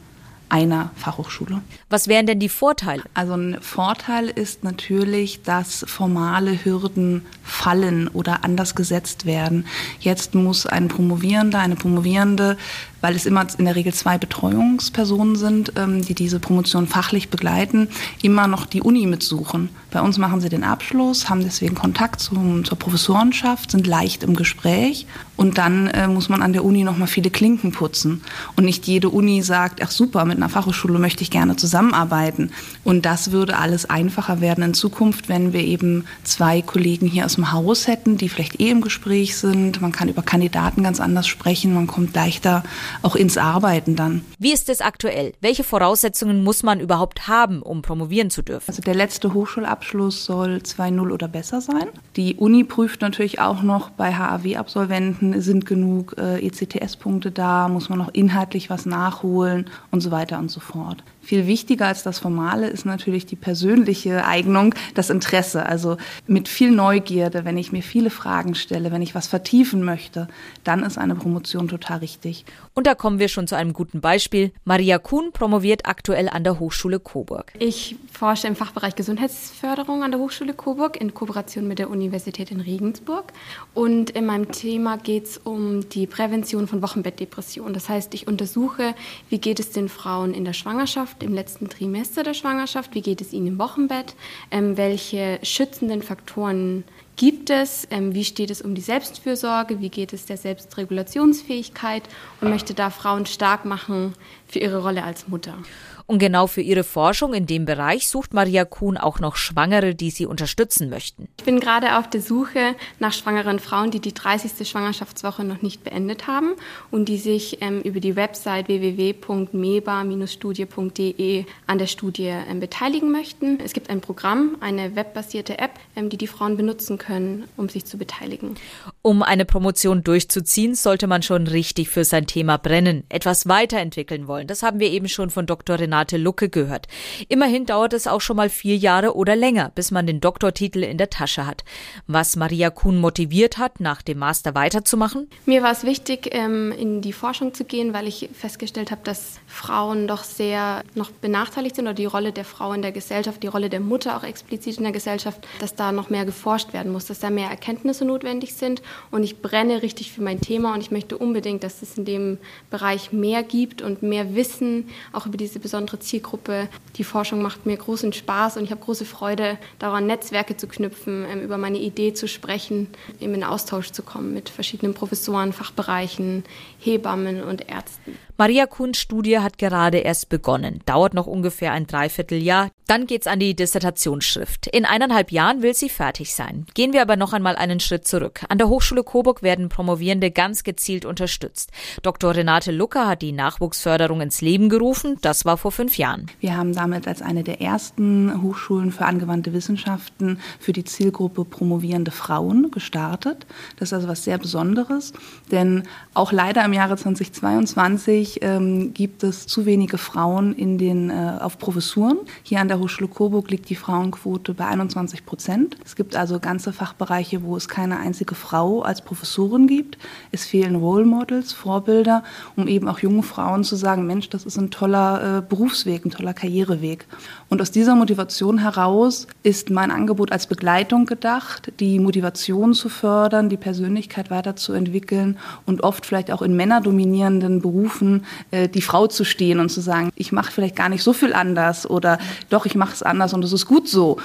einer 0.49 0.91
Fachhochschule. 0.95 1.61
Was 1.89 2.07
wären 2.07 2.25
denn 2.25 2.39
die 2.39 2.49
Vorteile? 2.49 3.03
Also 3.13 3.33
ein 3.33 3.57
Vorteil 3.61 4.29
ist 4.29 4.63
natürlich, 4.63 5.41
dass 5.41 5.85
formale 5.87 6.63
Hürden 6.63 7.25
fallen 7.43 8.07
oder 8.07 8.43
anders 8.43 8.75
gesetzt 8.75 9.25
werden. 9.25 9.65
Jetzt 9.99 10.35
muss 10.35 10.65
ein 10.65 10.87
Promovierender, 10.87 11.59
eine 11.59 11.75
Promovierende 11.75 12.57
weil 13.01 13.15
es 13.15 13.25
immer 13.25 13.45
in 13.57 13.65
der 13.65 13.75
Regel 13.75 13.93
zwei 13.93 14.17
Betreuungspersonen 14.17 15.35
sind, 15.35 15.73
ähm, 15.75 16.01
die 16.03 16.13
diese 16.13 16.39
Promotion 16.39 16.87
fachlich 16.87 17.29
begleiten, 17.29 17.89
immer 18.21 18.47
noch 18.47 18.65
die 18.65 18.81
Uni 18.81 19.05
mitsuchen. 19.05 19.69
Bei 19.91 20.01
uns 20.01 20.17
machen 20.17 20.41
sie 20.41 20.49
den 20.49 20.63
Abschluss, 20.63 21.29
haben 21.29 21.43
deswegen 21.43 21.75
Kontakt 21.75 22.19
zum, 22.19 22.65
zur 22.65 22.77
Professorenschaft, 22.77 23.71
sind 23.71 23.87
leicht 23.87 24.23
im 24.23 24.35
Gespräch 24.35 25.05
und 25.37 25.57
dann 25.57 25.87
äh, 25.87 26.07
muss 26.07 26.29
man 26.29 26.41
an 26.41 26.53
der 26.53 26.65
Uni 26.65 26.83
noch 26.83 26.97
mal 26.97 27.07
viele 27.07 27.29
Klinken 27.29 27.71
putzen. 27.71 28.21
Und 28.55 28.65
nicht 28.65 28.87
jede 28.87 29.09
Uni 29.09 29.41
sagt, 29.43 29.81
ach 29.81 29.91
super, 29.91 30.25
mit 30.25 30.37
einer 30.37 30.49
Fachhochschule 30.49 30.99
möchte 30.99 31.23
ich 31.23 31.31
gerne 31.31 31.55
zusammenarbeiten. 31.55 32.51
Und 32.83 33.05
das 33.05 33.31
würde 33.31 33.57
alles 33.57 33.89
einfacher 33.89 34.41
werden 34.41 34.63
in 34.63 34.73
Zukunft, 34.73 35.29
wenn 35.29 35.53
wir 35.53 35.61
eben 35.61 36.05
zwei 36.23 36.61
Kollegen 36.61 37.07
hier 37.07 37.25
aus 37.25 37.35
dem 37.35 37.51
Haus 37.51 37.87
hätten, 37.87 38.17
die 38.17 38.29
vielleicht 38.29 38.59
eh 38.59 38.69
im 38.69 38.81
Gespräch 38.81 39.37
sind. 39.37 39.81
Man 39.81 39.91
kann 39.91 40.09
über 40.09 40.23
Kandidaten 40.23 40.83
ganz 40.83 40.99
anders 40.99 41.27
sprechen, 41.27 41.73
man 41.73 41.87
kommt 41.87 42.15
leichter 42.15 42.63
auch 43.01 43.15
ins 43.15 43.37
Arbeiten 43.37 43.95
dann. 43.95 44.23
Wie 44.39 44.53
ist 44.53 44.69
es 44.69 44.81
aktuell? 44.81 45.33
Welche 45.41 45.63
Voraussetzungen 45.63 46.43
muss 46.43 46.63
man 46.63 46.79
überhaupt 46.79 47.27
haben, 47.27 47.61
um 47.61 47.81
promovieren 47.81 48.29
zu 48.29 48.41
dürfen? 48.41 48.65
Also 48.67 48.81
der 48.81 48.95
letzte 48.95 49.33
Hochschulabschluss 49.33 50.25
soll 50.25 50.57
2.0 50.63 51.11
oder 51.11 51.27
besser 51.27 51.61
sein. 51.61 51.87
Die 52.15 52.35
Uni 52.35 52.63
prüft 52.63 53.01
natürlich 53.01 53.39
auch 53.39 53.61
noch 53.61 53.89
bei 53.89 54.13
HAW-Absolventen, 54.13 55.41
sind 55.41 55.65
genug 55.65 56.15
äh, 56.17 56.45
ECTS-Punkte 56.45 57.31
da, 57.31 57.67
muss 57.67 57.89
man 57.89 57.99
noch 57.99 58.13
inhaltlich 58.13 58.69
was 58.69 58.85
nachholen 58.85 59.65
und 59.91 60.01
so 60.01 60.11
weiter 60.11 60.39
und 60.39 60.49
so 60.49 60.59
fort. 60.59 61.03
Viel 61.27 61.45
wichtiger 61.45 61.87
als 61.87 62.03
das 62.03 62.19
Formale 62.19 62.69
ist 62.69 62.85
natürlich 62.85 63.25
die 63.25 63.35
persönliche 63.35 64.25
Eignung, 64.25 64.73
das 64.93 65.09
Interesse. 65.09 65.65
Also 65.65 65.97
mit 66.25 66.47
viel 66.47 66.71
Neugierde, 66.71 67.43
wenn 67.43 67.57
ich 67.57 67.73
mir 67.73 67.83
viele 67.83 68.09
Fragen 68.09 68.55
stelle, 68.55 68.93
wenn 68.93 69.01
ich 69.01 69.13
was 69.13 69.27
vertiefen 69.27 69.83
möchte, 69.83 70.29
dann 70.63 70.83
ist 70.83 70.97
eine 70.97 71.15
Promotion 71.15 71.67
total 71.67 71.97
richtig. 71.97 72.45
Und 72.75 72.87
da 72.87 72.95
kommen 72.95 73.19
wir 73.19 73.27
schon 73.27 73.45
zu 73.45 73.55
einem 73.55 73.73
guten 73.73 73.99
Beispiel. 73.99 74.53
Maria 74.63 74.99
Kuhn 74.99 75.33
promoviert 75.33 75.85
aktuell 75.85 76.29
an 76.29 76.45
der 76.45 76.61
Hochschule 76.61 76.97
Coburg. 76.97 77.51
Ich 77.59 77.97
forsche 78.17 78.47
im 78.47 78.55
Fachbereich 78.55 78.95
Gesundheitsförderung 78.95 80.03
an 80.03 80.11
der 80.11 80.19
Hochschule 80.19 80.53
Coburg 80.53 80.99
in 80.99 81.13
Kooperation 81.13 81.67
mit 81.67 81.79
der 81.79 81.89
Universität 81.89 82.51
in 82.51 82.59
Regensburg. 82.59 83.31
Und 83.73 84.09
in 84.09 84.25
meinem 84.25 84.51
Thema 84.51 84.97
geht 84.97 85.25
es 85.25 85.37
um 85.37 85.87
die 85.89 86.07
Prävention 86.07 86.67
von 86.67 86.81
Wochenbettdepression. 86.81 87.73
Das 87.73 87.89
heißt, 87.89 88.13
ich 88.13 88.27
untersuche, 88.27 88.93
wie 89.29 89.39
geht 89.39 89.59
es 89.59 89.71
den 89.71 89.89
Frauen 89.89 90.33
in 90.33 90.45
der 90.45 90.53
Schwangerschaft, 90.53 90.97
Schwangerschaft, 90.97 91.23
im 91.23 91.33
letzten 91.33 91.69
Trimester 91.69 92.23
der 92.23 92.33
Schwangerschaft, 92.33 92.95
wie 92.95 93.01
geht 93.01 93.21
es 93.21 93.33
ihnen 93.33 93.47
im 93.47 93.59
Wochenbett, 93.59 94.15
ähm, 94.51 94.77
welche 94.77 95.39
schützenden 95.43 96.01
Faktoren 96.01 96.83
gibt 97.15 97.49
es, 97.49 97.87
ähm, 97.89 98.13
wie 98.13 98.23
steht 98.23 98.51
es 98.51 98.61
um 98.61 98.75
die 98.75 98.81
Selbstfürsorge, 98.81 99.79
wie 99.79 99.89
geht 99.89 100.13
es 100.13 100.25
der 100.25 100.37
Selbstregulationsfähigkeit 100.37 102.03
und 102.41 102.49
möchte 102.49 102.73
da 102.73 102.89
Frauen 102.89 103.25
stark 103.25 103.65
machen 103.65 104.13
für 104.47 104.59
ihre 104.59 104.81
Rolle 104.81 105.03
als 105.03 105.27
Mutter. 105.27 105.57
Und 106.07 106.17
genau 106.19 106.47
für 106.47 106.61
ihre 106.61 106.85
Forschung 106.85 107.33
in 107.33 107.47
dem 107.47 107.65
Bereich 107.65 108.07
sucht 108.07 108.33
Maria 108.33 108.63
Kuhn 108.63 108.95
auch 108.95 109.19
noch 109.19 109.35
Schwangere, 109.35 109.93
die 109.93 110.09
sie 110.09 110.25
unterstützen 110.25 110.89
möchten. 110.89 111.27
Ich 111.37 111.43
bin 111.43 111.59
gerade 111.59 111.97
auf 111.97 112.09
der 112.09 112.21
Suche 112.21 112.75
nach 112.99 113.11
schwangeren 113.11 113.59
Frauen, 113.59 113.91
die 113.91 113.99
die 113.99 114.13
30. 114.13 114.65
Schwangerschaftswoche 114.65 115.43
noch 115.43 115.61
nicht 115.61 115.83
beendet 115.83 116.27
haben 116.27 116.53
und 116.91 117.09
die 117.09 117.17
sich 117.17 117.61
ähm, 117.61 117.81
über 117.81 117.99
die 117.99 118.15
Website 118.15 118.69
www.meba-studie.de 118.69 121.43
an 121.67 121.77
der 121.77 121.87
Studie 121.87 122.33
ähm, 122.49 122.61
beteiligen 122.61 123.11
möchten. 123.11 123.59
Es 123.59 123.73
gibt 123.73 123.89
ein 123.89 123.99
Programm, 123.99 124.55
eine 124.61 124.95
webbasierte 124.95 125.59
App, 125.59 125.71
ähm, 125.97 126.09
die 126.09 126.15
die 126.15 126.27
Frauen 126.27 126.55
benutzen 126.55 126.97
können, 126.97 127.49
um 127.57 127.67
sich 127.67 127.83
zu 127.83 127.97
beteiligen. 127.97 128.55
Um 129.01 129.23
eine 129.23 129.43
Promotion 129.43 130.05
durchzuziehen, 130.05 130.73
sollte 130.73 131.07
man 131.07 131.21
schon 131.21 131.47
richtig 131.47 131.89
für 131.89 132.05
sein 132.05 132.27
Thema 132.27 132.55
brennen, 132.55 133.03
etwas 133.09 133.49
weiterentwickeln 133.49 134.29
wollen. 134.29 134.47
Das 134.47 134.63
haben 134.63 134.79
wir 134.79 134.89
eben 134.89 135.09
schon 135.09 135.31
von 135.31 135.45
Dr. 135.45 135.77
Renate 135.77 135.96
Renate 135.97 136.17
Lucke 136.17 136.49
gehört. 136.49 136.87
Immerhin 137.27 137.65
dauert 137.65 137.93
es 137.93 138.05
auch 138.07 138.21
schon 138.21 138.37
mal 138.37 138.49
vier 138.49 138.77
Jahre 138.77 139.15
oder 139.15 139.35
länger, 139.35 139.71
bis 139.73 139.89
man 139.89 140.05
den 140.05 140.21
Doktortitel 140.21 140.83
in 140.83 140.97
der 140.97 141.09
Tasche 141.09 141.47
hat. 141.47 141.63
Was 142.05 142.35
Maria 142.35 142.69
Kuhn 142.69 142.99
motiviert 142.99 143.57
hat, 143.57 143.79
nach 143.79 144.03
dem 144.03 144.19
Master 144.19 144.53
weiterzumachen? 144.53 145.27
Mir 145.45 145.63
war 145.63 145.71
es 145.71 145.83
wichtig, 145.83 146.29
ähm, 146.31 146.71
in 146.71 147.01
die 147.01 147.13
Forschung 147.13 147.53
zu 147.53 147.65
gehen, 147.65 147.93
weil 147.93 148.07
ich 148.07 148.29
festgestellt 148.33 148.91
habe, 148.91 149.01
dass 149.03 149.39
Frauen 149.47 150.07
doch 150.07 150.23
sehr 150.23 150.83
noch 150.93 151.09
benachteiligt 151.09 151.75
sind 151.75 151.85
oder 151.85 151.95
die 151.95 152.05
Rolle 152.05 152.31
der 152.31 152.45
Frau 152.45 152.73
in 152.73 152.83
der 152.83 152.91
Gesellschaft, 152.91 153.41
die 153.41 153.47
Rolle 153.47 153.69
der 153.69 153.79
Mutter 153.79 154.17
auch 154.17 154.23
explizit 154.23 154.77
in 154.77 154.83
der 154.83 154.93
Gesellschaft, 154.93 155.47
dass 155.59 155.73
da 155.73 155.91
noch 155.91 156.11
mehr 156.11 156.25
geforscht 156.25 156.73
werden 156.73 156.91
muss, 156.91 157.05
dass 157.05 157.19
da 157.19 157.31
mehr 157.31 157.49
Erkenntnisse 157.49 158.05
notwendig 158.05 158.53
sind. 158.53 158.83
Und 159.09 159.23
ich 159.23 159.41
brenne 159.41 159.81
richtig 159.81 160.11
für 160.11 160.21
mein 160.21 160.41
Thema 160.41 160.75
und 160.75 160.81
ich 160.81 160.91
möchte 160.91 161.17
unbedingt, 161.17 161.63
dass 161.63 161.81
es 161.81 161.97
in 161.97 162.05
dem 162.05 162.37
Bereich 162.69 163.11
mehr 163.11 163.41
gibt 163.41 163.81
und 163.81 164.03
mehr 164.03 164.35
Wissen 164.35 164.89
auch 165.11 165.25
über 165.25 165.37
diese 165.37 165.59
besondere 165.59 165.86
besondere 165.87 165.99
Zielgruppe. 165.99 166.67
Die 166.97 167.03
Forschung 167.03 167.41
macht 167.41 167.65
mir 167.65 167.77
großen 167.77 168.11
Spaß 168.13 168.57
und 168.57 168.63
ich 168.63 168.71
habe 168.71 168.83
große 168.83 169.05
Freude 169.05 169.57
daran, 169.79 170.07
Netzwerke 170.07 170.57
zu 170.57 170.67
knüpfen, 170.67 171.25
ähm, 171.29 171.41
über 171.41 171.57
meine 171.57 171.77
Idee 171.77 172.13
zu 172.13 172.27
sprechen, 172.27 172.87
eben 173.19 173.33
in 173.33 173.43
Austausch 173.43 173.91
zu 173.91 174.03
kommen 174.03 174.33
mit 174.33 174.49
verschiedenen 174.49 174.93
Professoren, 174.93 175.53
Fachbereichen, 175.53 176.43
Hebammen 176.87 177.43
und 177.43 177.69
Ärzten. 177.69 178.17
Maria 178.39 178.67
Kuhns 178.67 178.99
Studie 178.99 179.39
hat 179.39 179.57
gerade 179.57 179.97
erst 179.97 180.29
begonnen, 180.29 180.81
dauert 180.85 181.15
noch 181.15 181.25
ungefähr 181.25 181.71
ein 181.71 181.87
Dreivierteljahr. 181.87 182.69
Dann 182.85 183.07
geht's 183.07 183.25
an 183.25 183.39
die 183.39 183.55
Dissertationsschrift. 183.55 184.67
In 184.67 184.85
eineinhalb 184.85 185.31
Jahren 185.31 185.63
will 185.63 185.73
sie 185.73 185.89
fertig 185.89 186.35
sein. 186.35 186.67
Gehen 186.75 186.93
wir 186.93 187.01
aber 187.01 187.15
noch 187.15 187.33
einmal 187.33 187.55
einen 187.55 187.79
Schritt 187.79 188.07
zurück. 188.07 188.45
An 188.47 188.59
der 188.59 188.69
Hochschule 188.69 189.03
Coburg 189.03 189.41
werden 189.41 189.69
Promovierende 189.69 190.29
ganz 190.29 190.63
gezielt 190.63 191.03
unterstützt. 191.03 191.71
Dr. 192.03 192.35
Renate 192.35 192.71
Lucker 192.71 193.07
hat 193.07 193.23
die 193.23 193.31
Nachwuchsförderung 193.31 194.21
ins 194.21 194.41
Leben 194.41 194.69
gerufen. 194.69 195.17
Das 195.21 195.43
war 195.43 195.57
vor 195.57 195.71
fünf 195.71 195.97
Jahren. 195.97 196.27
Wir 196.39 196.55
haben 196.55 196.73
damit 196.73 197.07
als 197.07 197.23
eine 197.23 197.43
der 197.43 197.59
ersten 197.59 198.41
Hochschulen 198.43 198.91
für 198.91 199.05
angewandte 199.05 199.51
Wissenschaften 199.51 200.39
für 200.59 200.73
die 200.73 200.85
Zielgruppe 200.85 201.43
promovierende 201.43 202.11
Frauen 202.11 202.69
gestartet. 202.69 203.47
Das 203.77 203.89
ist 203.89 203.93
also 203.93 204.07
was 204.07 204.23
sehr 204.23 204.37
Besonderes, 204.37 205.11
denn 205.51 205.83
auch 206.13 206.31
leider 206.31 206.63
im 206.63 206.73
Jahre 206.77 206.95
2022 206.95 208.27
tatsächlich 208.27 208.39
ähm, 208.41 208.93
gibt 208.93 209.23
es 209.23 209.47
zu 209.47 209.65
wenige 209.65 209.97
Frauen 209.97 210.53
in 210.53 210.77
den, 210.77 211.09
äh, 211.09 211.37
auf 211.39 211.57
Professuren. 211.57 212.17
Hier 212.43 212.59
an 212.59 212.67
der 212.67 212.79
Hochschule 212.79 213.09
Coburg 213.09 213.49
liegt 213.49 213.69
die 213.69 213.75
Frauenquote 213.75 214.53
bei 214.53 214.65
21 214.65 215.25
Prozent. 215.25 215.77
Es 215.85 215.95
gibt 215.95 216.15
also 216.15 216.39
ganze 216.39 216.73
Fachbereiche, 216.73 217.43
wo 217.43 217.55
es 217.55 217.67
keine 217.67 217.97
einzige 217.97 218.35
Frau 218.35 218.81
als 218.81 219.01
Professorin 219.01 219.67
gibt. 219.67 219.97
Es 220.31 220.45
fehlen 220.45 220.75
Role 220.75 221.05
Models, 221.05 221.53
Vorbilder, 221.53 222.23
um 222.55 222.67
eben 222.67 222.87
auch 222.87 222.99
jungen 222.99 223.23
Frauen 223.23 223.63
zu 223.63 223.75
sagen, 223.75 224.05
Mensch, 224.05 224.29
das 224.29 224.45
ist 224.45 224.57
ein 224.57 224.69
toller 224.69 225.37
äh, 225.37 225.41
Berufsweg, 225.41 226.05
ein 226.05 226.11
toller 226.11 226.33
Karriereweg. 226.33 227.05
Und 227.49 227.61
aus 227.61 227.71
dieser 227.71 227.95
Motivation 227.95 228.57
heraus 228.57 229.27
ist 229.43 229.69
mein 229.69 229.91
Angebot 229.91 230.31
als 230.31 230.47
Begleitung 230.47 231.05
gedacht, 231.05 231.71
die 231.79 231.99
Motivation 231.99 232.73
zu 232.73 232.89
fördern, 232.89 233.49
die 233.49 233.57
Persönlichkeit 233.57 234.29
weiterzuentwickeln 234.29 235.37
und 235.65 235.81
oft 235.83 236.05
vielleicht 236.05 236.31
auch 236.31 236.41
in 236.41 236.55
männerdominierenden 236.57 237.61
Berufen 237.61 238.25
äh, 238.51 238.67
die 238.67 238.81
Frau 238.81 239.07
zu 239.07 239.23
stehen 239.23 239.59
und 239.59 239.69
zu 239.69 239.79
sagen, 239.79 240.09
ich 240.15 240.31
mache 240.33 240.51
vielleicht 240.51 240.75
gar 240.75 240.89
nicht 240.89 241.03
so 241.03 241.13
viel 241.13 241.33
anders 241.33 241.89
oder 241.89 242.19
doch, 242.49 242.65
ich 242.65 242.75
mache 242.75 242.93
es 242.93 243.03
anders 243.03 243.33
und 243.33 243.43
es 243.45 243.53
ist 243.53 243.65
gut 243.65 243.87
so. 243.87 244.17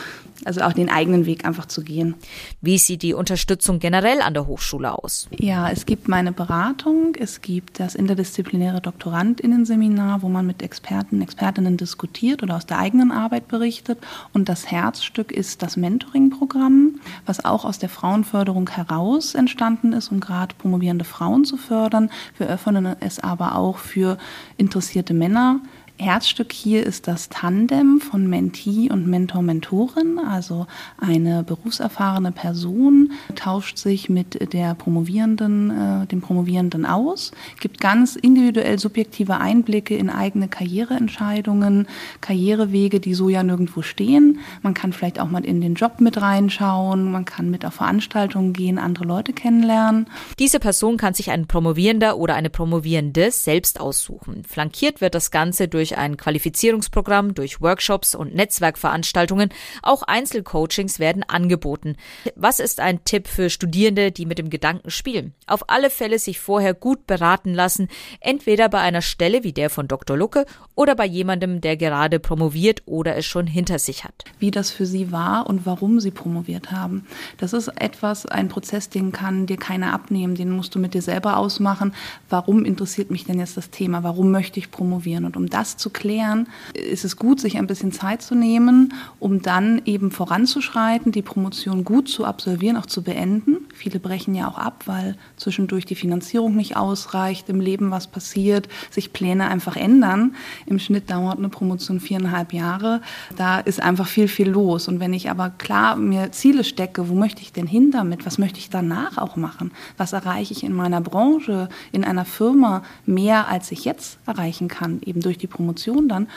Also 0.44 0.62
auch 0.62 0.72
den 0.72 0.88
eigenen 0.88 1.26
Weg 1.26 1.44
einfach 1.44 1.66
zu 1.66 1.82
gehen. 1.82 2.14
Wie 2.60 2.78
sieht 2.78 3.02
die 3.02 3.14
Unterstützung 3.14 3.78
generell 3.78 4.20
an 4.20 4.34
der 4.34 4.46
Hochschule 4.46 4.92
aus? 4.92 5.28
Ja, 5.36 5.70
es 5.70 5.86
gibt 5.86 6.08
meine 6.08 6.32
Beratung, 6.32 7.14
es 7.18 7.40
gibt 7.40 7.80
das 7.80 7.94
interdisziplinäre 7.94 8.80
Doktorandinnen-Seminar, 8.80 10.22
wo 10.22 10.28
man 10.28 10.46
mit 10.46 10.62
Experten, 10.62 11.22
Expertinnen 11.22 11.76
diskutiert 11.76 12.42
oder 12.42 12.56
aus 12.56 12.66
der 12.66 12.78
eigenen 12.78 13.12
Arbeit 13.12 13.48
berichtet. 13.48 13.98
Und 14.32 14.48
das 14.48 14.70
Herzstück 14.70 15.32
ist 15.32 15.62
das 15.62 15.76
Mentoring-Programm, 15.76 17.00
was 17.26 17.44
auch 17.44 17.64
aus 17.64 17.78
der 17.78 17.88
Frauenförderung 17.88 18.68
heraus 18.70 19.34
entstanden 19.34 19.92
ist, 19.92 20.10
um 20.10 20.20
gerade 20.20 20.54
promovierende 20.56 21.04
Frauen 21.04 21.44
zu 21.44 21.56
fördern. 21.56 22.10
Wir 22.38 22.48
öffnen 22.48 22.96
es 23.00 23.18
aber 23.18 23.56
auch 23.56 23.78
für 23.78 24.18
interessierte 24.56 25.14
Männer 25.14 25.60
Herzstück 26.02 26.52
hier 26.52 26.84
ist 26.84 27.06
das 27.06 27.28
Tandem 27.28 28.00
von 28.00 28.26
Mentee 28.26 28.90
und 28.90 29.06
Mentor-Mentorin, 29.06 30.18
also 30.18 30.66
eine 30.98 31.44
berufserfahrene 31.44 32.32
Person 32.32 33.12
tauscht 33.36 33.78
sich 33.78 34.10
mit 34.10 34.52
der 34.52 34.74
Promovierenden, 34.74 35.70
äh, 36.02 36.06
dem 36.08 36.20
Promovierenden 36.20 36.86
aus, 36.86 37.30
gibt 37.60 37.80
ganz 37.80 38.16
individuell 38.16 38.80
subjektive 38.80 39.36
Einblicke 39.36 39.96
in 39.96 40.10
eigene 40.10 40.48
Karriereentscheidungen, 40.48 41.86
Karrierewege, 42.20 42.98
die 42.98 43.14
so 43.14 43.28
ja 43.28 43.44
nirgendwo 43.44 43.82
stehen. 43.82 44.40
Man 44.62 44.74
kann 44.74 44.92
vielleicht 44.92 45.20
auch 45.20 45.30
mal 45.30 45.44
in 45.44 45.60
den 45.60 45.74
Job 45.74 46.00
mit 46.00 46.20
reinschauen, 46.20 47.12
man 47.12 47.24
kann 47.24 47.48
mit 47.48 47.64
auf 47.64 47.74
Veranstaltungen 47.74 48.52
gehen, 48.52 48.78
andere 48.78 49.04
Leute 49.04 49.32
kennenlernen. 49.32 50.06
Diese 50.40 50.58
Person 50.58 50.96
kann 50.96 51.14
sich 51.14 51.30
ein 51.30 51.46
Promovierender 51.46 52.18
oder 52.18 52.34
eine 52.34 52.50
Promovierende 52.50 53.30
selbst 53.30 53.80
aussuchen. 53.80 54.42
Flankiert 54.42 55.00
wird 55.00 55.14
das 55.14 55.30
Ganze 55.30 55.68
durch 55.68 55.91
durch 55.92 55.98
ein 55.98 56.16
Qualifizierungsprogramm, 56.16 57.34
durch 57.34 57.60
Workshops 57.60 58.14
und 58.14 58.34
Netzwerkveranstaltungen. 58.34 59.50
Auch 59.82 60.02
Einzelcoachings 60.02 60.98
werden 60.98 61.22
angeboten. 61.22 61.96
Was 62.34 62.60
ist 62.60 62.80
ein 62.80 63.04
Tipp 63.04 63.28
für 63.28 63.50
Studierende, 63.50 64.10
die 64.10 64.26
mit 64.26 64.38
dem 64.38 64.48
Gedanken 64.48 64.90
spielen? 64.90 65.34
Auf 65.46 65.68
alle 65.68 65.90
Fälle 65.90 66.18
sich 66.18 66.40
vorher 66.40 66.72
gut 66.72 67.06
beraten 67.06 67.52
lassen, 67.52 67.88
entweder 68.20 68.68
bei 68.68 68.80
einer 68.80 69.02
Stelle 69.02 69.44
wie 69.44 69.52
der 69.52 69.68
von 69.68 69.86
Dr. 69.86 70.16
Lucke 70.16 70.46
oder 70.74 70.94
bei 70.94 71.04
jemandem, 71.04 71.60
der 71.60 71.76
gerade 71.76 72.18
promoviert 72.18 72.82
oder 72.86 73.16
es 73.16 73.26
schon 73.26 73.46
hinter 73.46 73.78
sich 73.78 74.04
hat. 74.04 74.24
Wie 74.38 74.50
das 74.50 74.70
für 74.70 74.86
Sie 74.86 75.12
war 75.12 75.46
und 75.46 75.66
warum 75.66 76.00
Sie 76.00 76.10
promoviert 76.10 76.72
haben. 76.72 77.06
Das 77.36 77.52
ist 77.52 77.68
etwas, 77.68 78.24
ein 78.24 78.48
Prozess, 78.48 78.88
den 78.88 79.12
kann 79.12 79.46
dir 79.46 79.58
keiner 79.58 79.92
abnehmen, 79.92 80.36
den 80.36 80.50
musst 80.50 80.74
du 80.74 80.78
mit 80.78 80.94
dir 80.94 81.02
selber 81.02 81.36
ausmachen. 81.36 81.94
Warum 82.30 82.64
interessiert 82.64 83.10
mich 83.10 83.24
denn 83.24 83.38
jetzt 83.38 83.56
das 83.56 83.70
Thema? 83.70 84.02
Warum 84.02 84.30
möchte 84.30 84.58
ich 84.58 84.70
promovieren? 84.70 85.26
Und 85.26 85.36
um 85.36 85.50
das 85.50 85.76
abzuklären, 85.82 86.46
ist 86.74 87.04
es 87.04 87.16
gut, 87.16 87.40
sich 87.40 87.58
ein 87.58 87.66
bisschen 87.66 87.90
Zeit 87.90 88.22
zu 88.22 88.36
nehmen, 88.36 88.94
um 89.18 89.42
dann 89.42 89.82
eben 89.84 90.12
voranzuschreiten, 90.12 91.10
die 91.10 91.22
Promotion 91.22 91.82
gut 91.82 92.08
zu 92.08 92.24
absolvieren, 92.24 92.76
auch 92.76 92.86
zu 92.86 93.02
beenden. 93.02 93.66
Viele 93.74 93.98
brechen 93.98 94.36
ja 94.36 94.46
auch 94.46 94.58
ab, 94.58 94.84
weil 94.86 95.16
zwischendurch 95.36 95.84
die 95.84 95.96
Finanzierung 95.96 96.54
nicht 96.54 96.76
ausreicht, 96.76 97.48
im 97.48 97.60
Leben 97.60 97.90
was 97.90 98.06
passiert, 98.06 98.68
sich 98.90 99.12
Pläne 99.12 99.48
einfach 99.48 99.74
ändern. 99.76 100.36
Im 100.66 100.78
Schnitt 100.78 101.10
dauert 101.10 101.38
eine 101.38 101.48
Promotion 101.48 101.98
viereinhalb 101.98 102.52
Jahre. 102.52 103.00
Da 103.36 103.58
ist 103.58 103.82
einfach 103.82 104.06
viel, 104.06 104.28
viel 104.28 104.48
los. 104.48 104.86
Und 104.86 105.00
wenn 105.00 105.12
ich 105.12 105.30
aber 105.30 105.50
klar 105.50 105.96
mir 105.96 106.30
Ziele 106.30 106.62
stecke, 106.62 107.08
wo 107.08 107.14
möchte 107.14 107.42
ich 107.42 107.52
denn 107.52 107.66
hin 107.66 107.90
damit? 107.90 108.24
Was 108.24 108.38
möchte 108.38 108.60
ich 108.60 108.70
danach 108.70 109.18
auch 109.18 109.34
machen? 109.34 109.72
Was 109.96 110.12
erreiche 110.12 110.52
ich 110.52 110.62
in 110.62 110.74
meiner 110.74 111.00
Branche, 111.00 111.68
in 111.90 112.04
einer 112.04 112.24
Firma 112.24 112.82
mehr, 113.04 113.48
als 113.48 113.72
ich 113.72 113.84
jetzt 113.84 114.20
erreichen 114.26 114.68
kann, 114.68 115.00
eben 115.04 115.20
durch 115.20 115.38
die 115.38 115.48
Promotion 115.48 115.61
dann? 116.08 116.28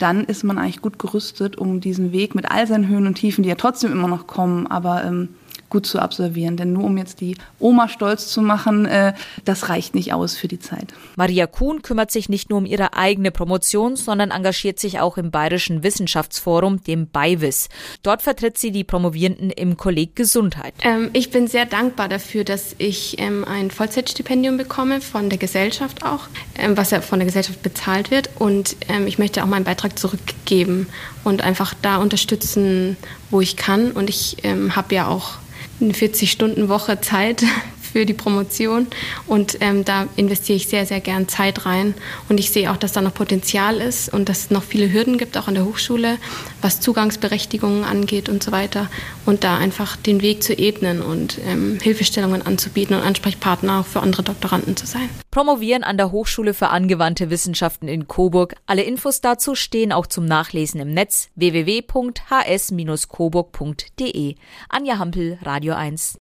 dann 0.00 0.24
ist 0.24 0.44
man 0.44 0.58
eigentlich 0.58 0.80
gut 0.80 0.98
gerüstet, 0.98 1.58
um 1.58 1.80
diesen 1.80 2.12
Weg 2.12 2.34
mit 2.34 2.50
all 2.50 2.66
seinen 2.66 2.88
Höhen 2.88 3.06
und 3.06 3.16
Tiefen, 3.16 3.42
die 3.42 3.50
ja 3.50 3.54
trotzdem 3.54 3.92
immer 3.92 4.08
noch 4.08 4.26
kommen, 4.26 4.66
aber 4.66 5.04
ähm, 5.04 5.28
gut 5.70 5.86
zu 5.86 5.98
absolvieren. 5.98 6.56
Denn 6.56 6.72
nur 6.72 6.84
um 6.84 6.98
jetzt 6.98 7.20
die 7.20 7.36
Oma 7.58 7.88
stolz 7.88 8.28
zu 8.28 8.42
machen, 8.42 8.86
äh, 8.86 9.14
das 9.44 9.68
reicht 9.68 9.94
nicht 9.94 10.12
aus 10.12 10.36
für 10.36 10.48
die 10.48 10.58
Zeit. 10.58 10.92
Maria 11.16 11.46
Kuhn 11.46 11.82
kümmert 11.82 12.10
sich 12.10 12.28
nicht 12.28 12.50
nur 12.50 12.58
um 12.58 12.66
ihre 12.66 12.94
eigene 12.94 13.30
Promotion, 13.30 13.96
sondern 13.96 14.30
engagiert 14.30 14.78
sich 14.78 15.00
auch 15.00 15.16
im 15.16 15.30
Bayerischen 15.30 15.82
Wissenschaftsforum, 15.82 16.82
dem 16.82 17.06
BayWiss. 17.06 17.68
Dort 18.02 18.22
vertritt 18.22 18.58
sie 18.58 18.72
die 18.72 18.84
Promovierenden 18.84 19.50
im 19.50 19.76
Kolleg 19.76 20.16
Gesundheit. 20.16 20.74
Ähm, 20.82 21.10
ich 21.12 21.30
bin 21.30 21.46
sehr 21.46 21.66
dankbar 21.66 22.08
dafür, 22.08 22.44
dass 22.44 22.74
ich 22.78 23.18
ähm, 23.18 23.44
ein 23.44 23.70
Vollzeitstipendium 23.70 24.56
bekomme 24.56 25.00
von 25.00 25.28
der 25.28 25.38
Gesellschaft 25.38 26.04
auch, 26.04 26.28
ähm, 26.58 26.76
was 26.76 26.90
ja 26.90 27.00
von 27.00 27.18
der 27.18 27.26
Gesellschaft 27.26 27.62
bezahlt 27.62 28.10
wird. 28.10 28.30
Und 28.38 28.76
ähm, 28.88 29.06
ich 29.06 29.18
möchte 29.18 29.42
auch 29.42 29.46
meinen 29.46 29.64
Beitrag 29.64 29.98
zurückgeben 29.98 30.88
und 31.24 31.42
einfach 31.42 31.74
da 31.80 31.98
unterstützen, 31.98 32.96
wo 33.30 33.40
ich 33.40 33.56
kann. 33.56 33.92
Und 33.92 34.10
ich 34.10 34.38
ähm, 34.42 34.74
habe 34.76 34.94
ja 34.94 35.06
auch 35.06 35.38
eine 35.80 35.92
40-Stunden-Woche 35.92 37.00
Zeit 37.00 37.44
für 37.90 38.06
die 38.06 38.14
Promotion 38.14 38.86
und 39.26 39.58
ähm, 39.60 39.84
da 39.84 40.06
investiere 40.16 40.56
ich 40.56 40.68
sehr, 40.68 40.86
sehr 40.86 41.00
gern 41.00 41.28
Zeit 41.28 41.66
rein 41.66 41.94
und 42.28 42.38
ich 42.38 42.50
sehe 42.50 42.70
auch, 42.70 42.76
dass 42.76 42.92
da 42.92 43.00
noch 43.00 43.14
Potenzial 43.14 43.80
ist 43.80 44.12
und 44.12 44.28
dass 44.28 44.44
es 44.44 44.50
noch 44.50 44.62
viele 44.62 44.92
Hürden 44.92 45.18
gibt, 45.18 45.36
auch 45.36 45.48
an 45.48 45.54
der 45.54 45.64
Hochschule, 45.64 46.18
was 46.62 46.80
Zugangsberechtigungen 46.80 47.84
angeht 47.84 48.28
und 48.28 48.42
so 48.42 48.52
weiter 48.52 48.88
und 49.26 49.44
da 49.44 49.56
einfach 49.56 49.96
den 49.96 50.22
Weg 50.22 50.42
zu 50.42 50.54
ebnen 50.54 51.02
und 51.02 51.38
ähm, 51.46 51.78
Hilfestellungen 51.80 52.46
anzubieten 52.46 52.96
und 52.96 53.02
Ansprechpartner 53.02 53.80
auch 53.80 53.86
für 53.86 54.00
andere 54.00 54.22
Doktoranden 54.22 54.76
zu 54.76 54.86
sein. 54.86 55.08
Promovieren 55.30 55.84
an 55.84 55.96
der 55.96 56.12
Hochschule 56.12 56.54
für 56.54 56.68
angewandte 56.68 57.30
Wissenschaften 57.30 57.88
in 57.88 58.08
Coburg. 58.08 58.54
Alle 58.66 58.82
Infos 58.82 59.20
dazu 59.20 59.54
stehen 59.54 59.92
auch 59.92 60.06
zum 60.06 60.24
Nachlesen 60.24 60.80
im 60.80 60.92
Netz 60.92 61.28
www.hs-coburg.de. 61.36 64.34
Anja 64.68 64.98
Hampel, 64.98 65.38
Radio 65.42 65.74
1. 65.74 66.20